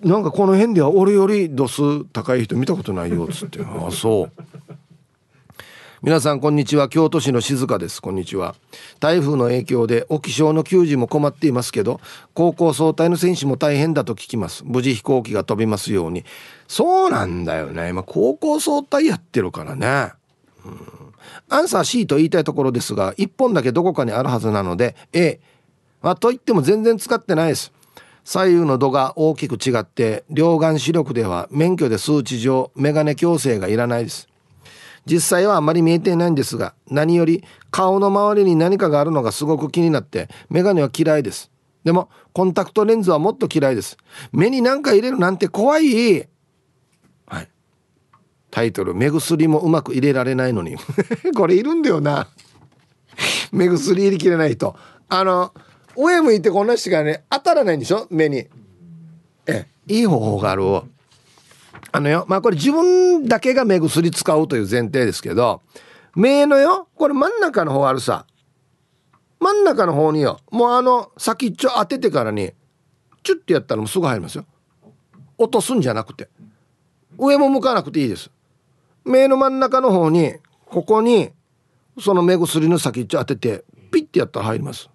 [0.04, 0.08] え。
[0.08, 3.62] んかこの辺では俺より度数高い人見たことないよっつって。
[3.64, 4.32] ああそう
[6.06, 6.88] 皆さんこんにちは。
[6.88, 8.00] 京都市の静香です。
[8.00, 8.54] こんにちは。
[9.00, 12.00] 台風の影響で沖気象の球児も困っていますけど
[12.36, 14.62] 高校総体の選手も大変だと聞きます。
[14.68, 16.24] 無事飛行機が飛びますように。
[16.68, 17.90] そうなんだよね。
[17.90, 20.14] 今高校総体やってるからね。
[20.64, 20.80] うん。
[21.50, 25.40] アンサー C と言いたいところですが1本だけどこかにあるはずなので A、
[26.04, 27.74] まあ、と言っても全然使ってないです。
[28.24, 34.30] 左右の度が大きく違って両眼視力では免許で数値上メガネ矯正がいらないです。
[35.06, 41.52] 実際はあまり見えていないんですが何より顔の周りに何かがあるのがすごく気になってメガネは嫌いです。
[41.84, 43.98] でもコンタクトレンズはもっと嫌いです。
[44.32, 46.28] 目に何か入れるなんて怖い。
[47.28, 47.50] はい。
[48.50, 50.76] タイトル目薬もうまく入れられないのに。
[51.38, 52.28] これいるんだよな。
[53.52, 54.76] 目薬入れきれない人。
[55.10, 55.54] あの
[55.96, 58.08] 上向いてこんな人がね当たらないんでしょ？
[58.10, 58.48] 目に。
[59.46, 60.64] えいい方法がある
[61.92, 65.62] あのよ、まあこれ自分だけが目薬使うという前提ですけど、
[66.16, 68.26] 目のよ、これ真ん中の方あるさ。
[69.40, 72.54] 真ん中の方によ、もうあの先っちょ当ててからに、
[73.24, 74.46] チュッてやったらもうすぐ入りますよ。
[75.38, 76.30] 落とすんじゃなくて。
[77.18, 78.30] 上も向かなくていいです。
[79.04, 81.32] 目の真ん中の方に、ここに、
[82.00, 84.90] その目薬の先っちょ当てて、ピッてやったら入ります。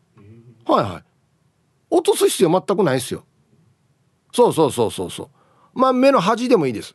[0.67, 1.05] はいはい。
[1.91, 3.25] 落とす必要全くないですよ。
[4.33, 5.29] そうそうそうそうそう。
[5.75, 6.95] まあ目の端でもいいです。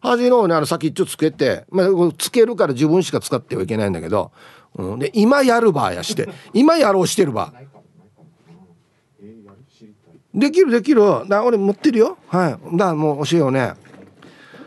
[0.00, 1.86] 端の方にあの先っちょつけて、まあ、
[2.16, 4.32] つけるから自分しか使ってはいけないんだけど、
[4.74, 7.52] うん、で今やる場やして 今やろうしてる場。
[10.32, 11.02] できるできる。
[11.28, 12.16] だ俺持ってるよ。
[12.28, 12.76] はい。
[12.76, 13.74] だもう教えようね。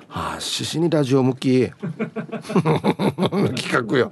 [0.09, 1.71] はあ獅子にラジオ向き。
[1.71, 4.11] 企画よ。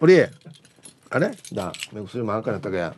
[0.00, 0.30] 俺
[1.10, 1.32] あれ？
[1.52, 2.94] だ目薬もあんかなったかや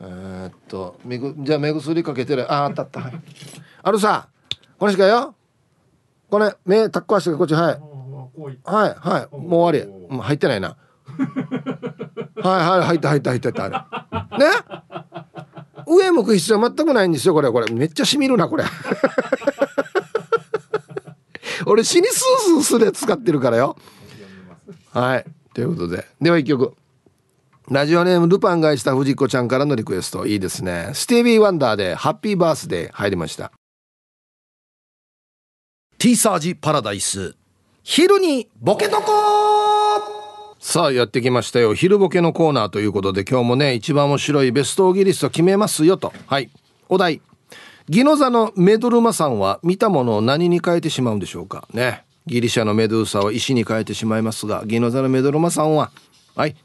[0.00, 0.98] えー、っと
[1.38, 2.52] じゃあ目薬かけてる。
[2.52, 3.00] ああったあった。
[3.00, 3.12] はい
[3.86, 4.28] あるさ
[4.78, 5.34] これしかよ？
[6.30, 7.80] これ目タッコ足がこっちはい。
[8.64, 9.36] はいはい。
[9.36, 10.18] もう終わり。
[10.22, 10.68] 入ってないな。
[10.68, 13.64] はいはい入った入った入った入った
[14.10, 14.46] あれね？
[15.86, 17.52] 上向く必要全くないんですよこれ。
[17.52, 18.64] これめっちゃしみるなこれ。
[21.66, 23.76] 俺死にスースーするやつ使ってるからよ。
[24.92, 25.26] はい。
[25.52, 26.06] ということで。
[26.20, 26.74] では一曲。
[27.70, 30.26] ラジオネームルパンがした藤子ちゃんからのリクエスト。
[30.26, 30.90] いいですね。
[30.94, 33.52] スティービー・ワンダーで「ハッピーバースデー」入りました
[35.98, 37.34] ティーサージパラダイス。
[37.82, 39.02] 昼にボケとこ
[40.58, 41.74] さあやってきましたよ。
[41.74, 46.12] 昼ボケのコーナーということで今日もね一番面白いベストオギリスト決めますよと。
[46.26, 46.50] はい。
[46.88, 47.20] お題。
[47.88, 51.68] ギノザのメドルマさんは見たものを何に変えてしまうんでしょうか？
[51.72, 52.04] ね。
[52.26, 55.90] ギリシャのメドゥーサは石に変えてしまいますがギノザのメドルマさんは。
[56.34, 56.56] はい。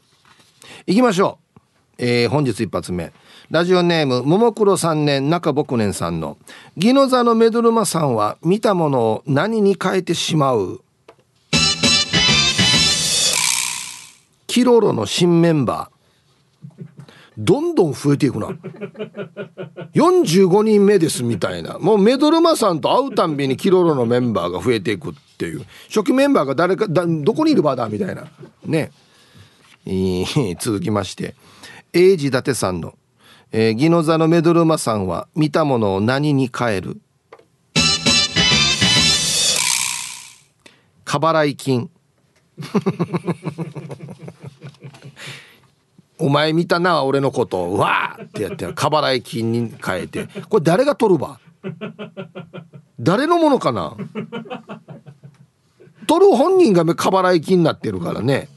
[0.86, 1.60] 行きましょう、
[1.98, 3.12] えー、本日一発目。
[3.50, 6.38] ラジオネームももクロ3年中牧年さんの
[6.78, 10.80] 「ギノザのメドルマさんは見たものを何に変えてしまう?」
[14.46, 16.00] キロロの新メンバー。
[17.38, 18.48] どんどん増えていくな。
[19.94, 21.78] 45人目ですみたいな。
[21.78, 25.64] もうメドルマさんと会うたんびにキロロのメンバーが増えていくっていう。
[25.88, 28.24] 初期メンバーが誰かだどこにいる場だみたいな。
[28.66, 28.92] ね。
[29.86, 30.24] え
[30.60, 31.34] 続きまして。
[31.92, 32.94] 英治伊達さんの。
[33.52, 37.00] えー、ギノザのメドルマさんは見たものを何に変える？
[41.04, 41.90] 過払い金
[46.18, 47.64] お前見たな俺のこと。
[47.64, 50.28] をわーってやって過払い金に変えて。
[50.48, 51.40] これ誰が取るば？
[53.00, 53.96] 誰のものかな？
[56.06, 58.48] 取る本人が過払い気になってるからね、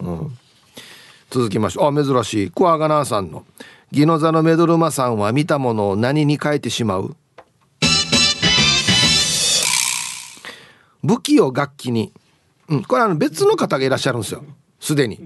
[0.00, 0.38] うん、
[1.28, 1.98] 続きましょう。
[1.98, 2.50] あ珍しい。
[2.50, 3.44] クワガナーさんの
[3.90, 7.16] 「ギノザのメドルマさんは見たものを何に変えてしまう?」
[11.02, 12.12] 武器を楽器に、
[12.68, 14.44] うん、これあの別の方がいらっしゃるんですよ。
[14.80, 15.18] すでに。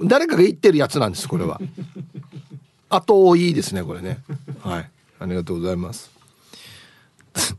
[0.00, 1.60] 誰かが言ってるやつなんですこれは。
[2.90, 4.18] 後多いですねこれね。
[4.60, 4.90] はい。
[5.20, 6.10] ありがとうございます。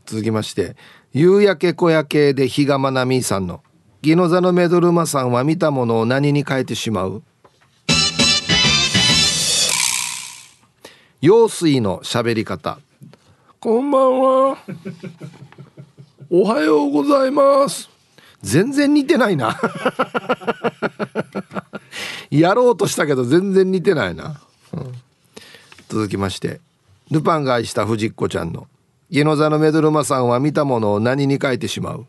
[0.06, 0.76] 続きまして
[1.12, 3.62] 夕焼け小焼けで比嘉愛未さんの
[4.02, 7.22] 「ギノザのメドルマさんは見たものを何に変えてしまう?」
[11.22, 12.78] 用水の喋り方。
[13.60, 14.56] こんばんは。
[16.30, 17.90] おはようございます。
[18.40, 19.60] 全然似てないな。
[22.30, 24.40] やろうとしたけど全然似てないな、
[24.72, 24.94] うん、
[25.90, 26.58] 続きまして。
[27.10, 28.66] ルパンが愛した藤子ちゃんの
[29.10, 32.06] 「ゲノザのメドルマさんは見たものを何に書いてしまう?」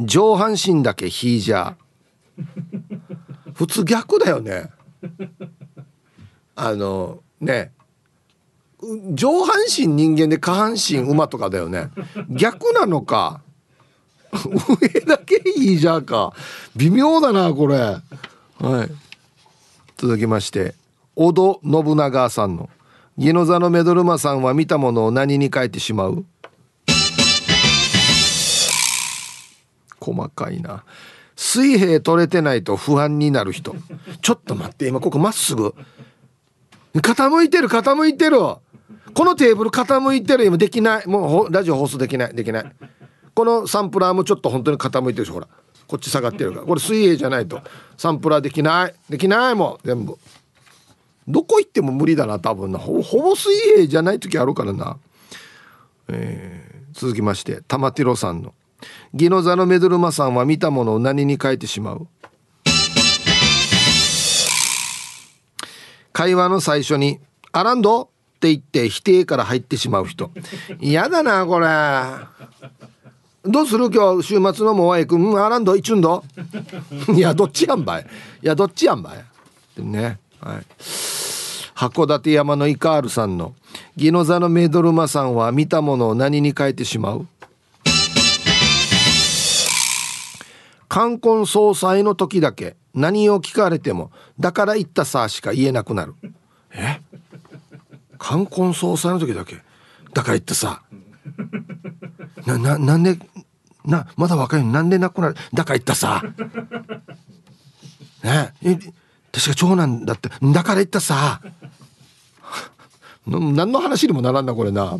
[0.00, 1.74] 上半身だけヒージャー。
[3.52, 4.70] 普通逆だよね。
[6.56, 7.72] あのね
[9.14, 11.88] 上半身人間で下半身馬とかだよね。
[12.28, 13.40] 逆なのか
[14.32, 16.32] 上だけいいじゃんか。
[16.76, 17.76] 微妙だなこれ。
[17.76, 18.00] は
[18.84, 18.90] い。
[19.96, 20.74] 続きまして
[21.14, 22.68] 小戸信長さんの
[23.16, 26.24] 「ギノザのメドルマさんは見たものを何に書いてしまう?」
[29.98, 30.84] 細かいな。
[31.36, 33.76] 水平取れてないと不安になる人。
[34.22, 35.74] ちょっと待って今ここまっすぐ。
[36.94, 38.38] 傾いてる傾いてる。
[38.38, 38.60] こ
[39.24, 40.46] のテーブル傾いてる。
[40.46, 41.06] 今できない。
[41.06, 42.34] もうラジオ放送できない。
[42.34, 42.72] できない。
[43.34, 45.46] このサンプラーもちょっと本当に傾いてるしほら。
[45.86, 46.66] こっち下がってるから。
[46.66, 47.60] これ水泳じゃないと。
[47.98, 48.94] サンプラーできない。
[49.10, 50.18] できないもん全部。
[51.28, 52.78] どこ行っても無理だな多分な。
[52.78, 54.96] ほぼ水泳じゃない時あるからな、
[56.08, 58.54] えー、続きまして玉ティロさんの
[59.14, 62.06] 「ギノザのメドルマさんは見たものを何に変えてしまう?」
[66.12, 67.20] 会話の最初に
[67.52, 68.02] 「アランド?」
[68.36, 70.30] って言って否定から入ってしまう人
[70.80, 71.66] 嫌だなこれ
[73.44, 75.38] どうする今日週末のモアイ君？
[75.40, 76.24] アランド一んど？
[77.14, 78.06] いやどっちやんばい
[78.42, 79.24] いやどっちやんばい
[79.82, 80.66] ねはい
[81.74, 83.54] 函館山のイカールさんの
[83.96, 87.26] 「ギノザのメドルマさんは見たものを何に変えてしまう?」
[90.88, 96.14] 冠婚葬祭の時だけ何を聞かれても「だから言ったさ」しか言えなくなる。
[96.72, 97.00] え？
[98.18, 99.56] 冠婚葬祭の時だけ？
[100.14, 100.82] だから言ってさ。
[102.46, 103.18] なななんで
[103.84, 105.36] なまだ若いのなんで亡くなる？
[105.52, 106.22] だから言ったさ。
[108.22, 108.76] ねえ
[109.32, 111.40] 確か長男だってだから言ったさ。
[113.26, 114.98] 何の話にもならんなこれな。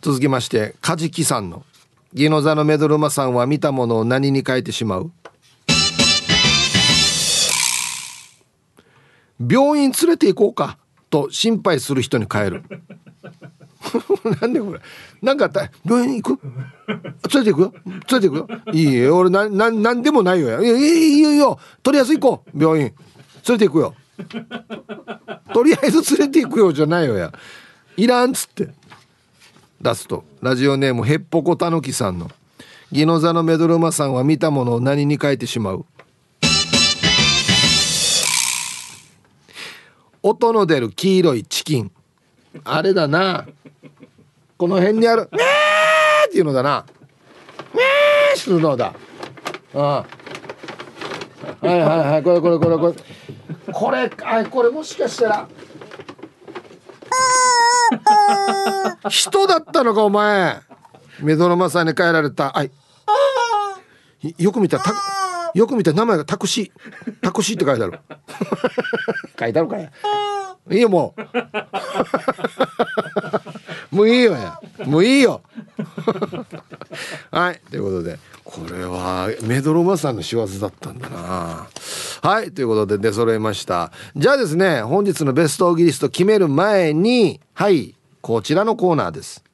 [0.00, 1.64] 続きましてカジキさんの
[2.14, 5.10] 「ギノザのメドルマさんは見たものを何に変えてしまう?」
[9.40, 10.78] 病院連れて行こうか
[11.10, 12.62] と心配する人に変える。
[14.40, 14.80] なんでこれ？
[15.20, 15.50] なんか
[15.84, 16.40] 病院行く？
[17.34, 17.74] 連れて行くよ？
[17.84, 18.48] 連れて行くよ？
[18.72, 19.16] いいよ。
[19.16, 21.58] 俺なななんでもないよいやいいよいいよ。
[21.82, 22.84] とりあえず行こう病院。
[22.86, 22.94] 連
[23.48, 23.94] れて行くよ。
[25.52, 27.32] とりあえず連れて行くよじゃないよや。
[27.96, 28.68] いらんっつって。
[29.82, 30.24] 出すと。
[30.40, 32.30] ラジオネームへっぽこたぬきさんの
[32.92, 35.84] 「ギノザのメドルマさんは見たものを何に変えてしまう?」
[40.22, 41.90] 音の出る黄色いチキン。
[42.64, 43.46] あれだな。
[44.56, 46.84] この辺にある「ねー!」っていうのだな
[47.74, 48.94] 「ねー!」するのだ。
[49.74, 51.66] ああ。
[51.66, 52.22] はいはいはい。
[52.22, 52.94] これこれこれこれ。
[53.72, 55.48] これあこれもしかしたら。
[59.08, 60.60] 人だったのかお前。
[61.20, 62.56] メドロマさんに帰られた。
[62.56, 62.70] あい。
[64.38, 64.84] よく見たら
[65.54, 67.14] よく見たら名前がタクシー。
[67.20, 67.98] タクシーって書いてある。
[69.38, 69.90] 書いてあるかや
[70.70, 71.22] いいよもう
[73.92, 74.32] もういいよ。
[74.32, 75.42] やもういいよ。
[77.30, 77.60] はい。
[77.70, 81.68] ということでこれはメドロマさんの仕業だったんだな。
[82.22, 82.50] はい。
[82.52, 83.92] ということで出揃いました。
[84.16, 87.94] じゃあですね本日のベストオギリスト決める前にはい。
[88.22, 89.44] こちらのコーナーです。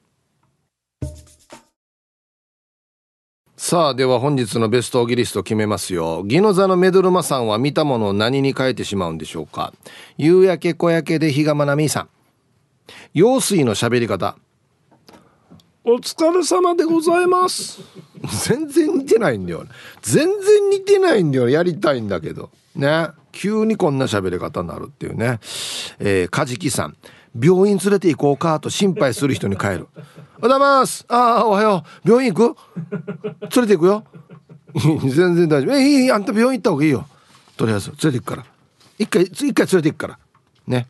[3.57, 6.23] さあでは本日のベストオギリスト決めますよ。
[6.23, 9.73] ギノザのメドルマさんは見たものを何に変えてしまうんでしょうか。
[10.17, 12.09] 夕焼け小焼けで比嘉愛未さん。
[13.13, 14.35] 用水の喋り方。
[15.83, 17.79] お疲れ様でございます。
[18.45, 19.65] 全然似てないんだよ
[20.01, 21.49] 全然似てないんだよ。
[21.49, 22.49] やりたいんだけど。
[22.75, 23.07] ね。
[23.31, 25.39] 急にこんな喋り方になるっていうね。
[25.99, 26.97] えー、カジキさん。
[27.39, 29.69] 病院連れて行こうかと心配する人に帰る。
[29.71, 29.87] おはよ
[30.37, 31.05] うございます。
[31.07, 32.09] ああおはよう。
[32.09, 32.57] 病院行く？
[33.55, 34.03] 連れて行くよ。
[35.01, 35.75] 全然大丈夫。
[35.75, 37.07] えいいあんた病院行った方がいいよ。
[37.55, 38.45] とりあえず連れて行くから。
[38.97, 40.19] 一回一回連れて行くから。
[40.67, 40.87] ね。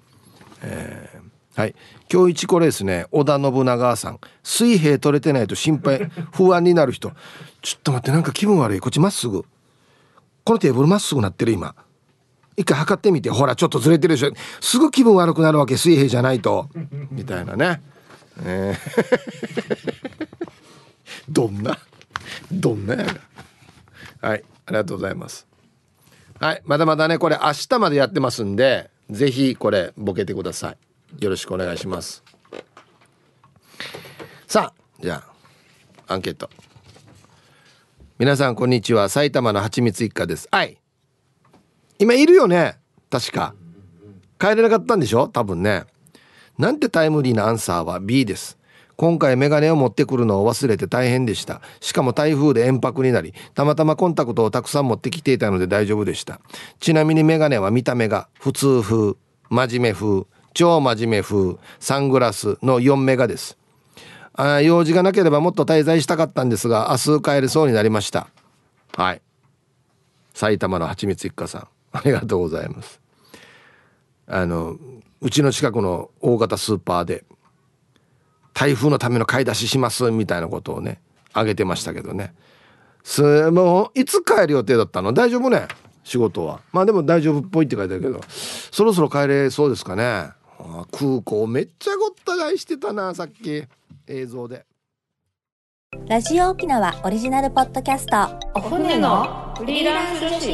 [0.61, 1.18] えー、
[1.55, 1.75] はい。
[2.11, 4.19] 今日一これですね織田信長さん。
[4.43, 6.09] 水平取れてないと心配。
[6.31, 7.11] 不安になる人。
[7.61, 8.79] ちょっと待ってなんか気分悪い。
[8.79, 9.43] こっちまっすぐ。
[10.43, 11.75] このテーブルまっすぐなってる今。
[12.55, 13.29] 一回測ってみて。
[13.29, 14.31] ほらちょっとずれてるでしょ。
[14.61, 16.69] すぐ気分悪くなるわけ水平じゃないと。
[17.11, 17.81] みたいなね、
[18.43, 20.39] えー。
[21.29, 21.77] どんな？
[22.51, 23.13] どんなやが
[24.21, 24.43] はい。
[24.65, 25.47] ありがとうございます。
[26.39, 26.61] はい。
[26.65, 30.88] まだまだねこれ明日までやってますんでぜひこれボケてください。
[31.17, 32.23] よろしくお願いします。
[34.47, 35.23] さあじゃ
[36.07, 36.49] あアンケート。
[38.17, 39.09] 皆さんこんにちは。
[39.09, 40.47] 埼玉のはちみつ一家です。
[40.51, 40.77] はい。
[41.97, 42.77] 今いるよね？
[43.09, 43.55] 確か。
[44.39, 45.27] 帰れなかったんでしょ？
[45.27, 45.85] 多分ね。
[46.57, 48.57] なんてタイムリーなアンサーは B です。
[48.97, 51.61] 今回メガネを持ってくるのを忘れて大変でした。
[51.79, 56.41] しかも台風で延泊になりたまたまコンタクトをたくさん持ってきていたので大丈夫でした。
[56.79, 59.13] ちなみにメガネは見た目が普通風
[59.49, 60.25] 真面目風。
[60.59, 63.57] 超真面目風サングラスの4メガです。
[64.33, 68.27] あ用事がなければもっと滞在したかったんですが明日帰れそうになりました。
[68.93, 69.21] はい。
[70.33, 72.99] 埼玉のはちみつ一家さんありがとうございます。
[74.27, 74.75] あの
[75.21, 77.23] うちの近くの大型スーパーで
[78.53, 80.99] 台風のための買い出ししますみたいなことをね
[81.31, 82.33] あげてましたけどね。
[83.05, 85.13] すもういつ帰る予定だったの？
[85.13, 85.69] 大丈夫ね？
[86.03, 86.59] 仕事は。
[86.73, 90.31] まあでも大丈夫っぽいって書いてあるけどそろそろ帰れそうですかね？
[90.91, 93.63] 空港めっちゃごった返してたなさっき。
[94.07, 94.65] 映像で。
[96.07, 98.17] ラジオ沖縄オリジナルポッドキャスト。
[98.55, 100.47] お船のフリーランス女子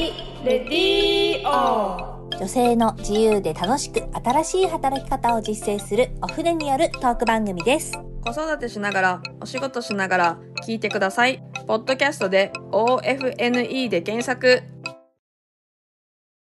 [0.45, 7.93] レディオ女性の自由で楽しく新しい働き方を実践するお船によるトーク番組です。
[8.25, 11.43] 子育てしながらお仕事しながら聞いてください。
[11.67, 14.63] ポッドキャストで OFNE で検索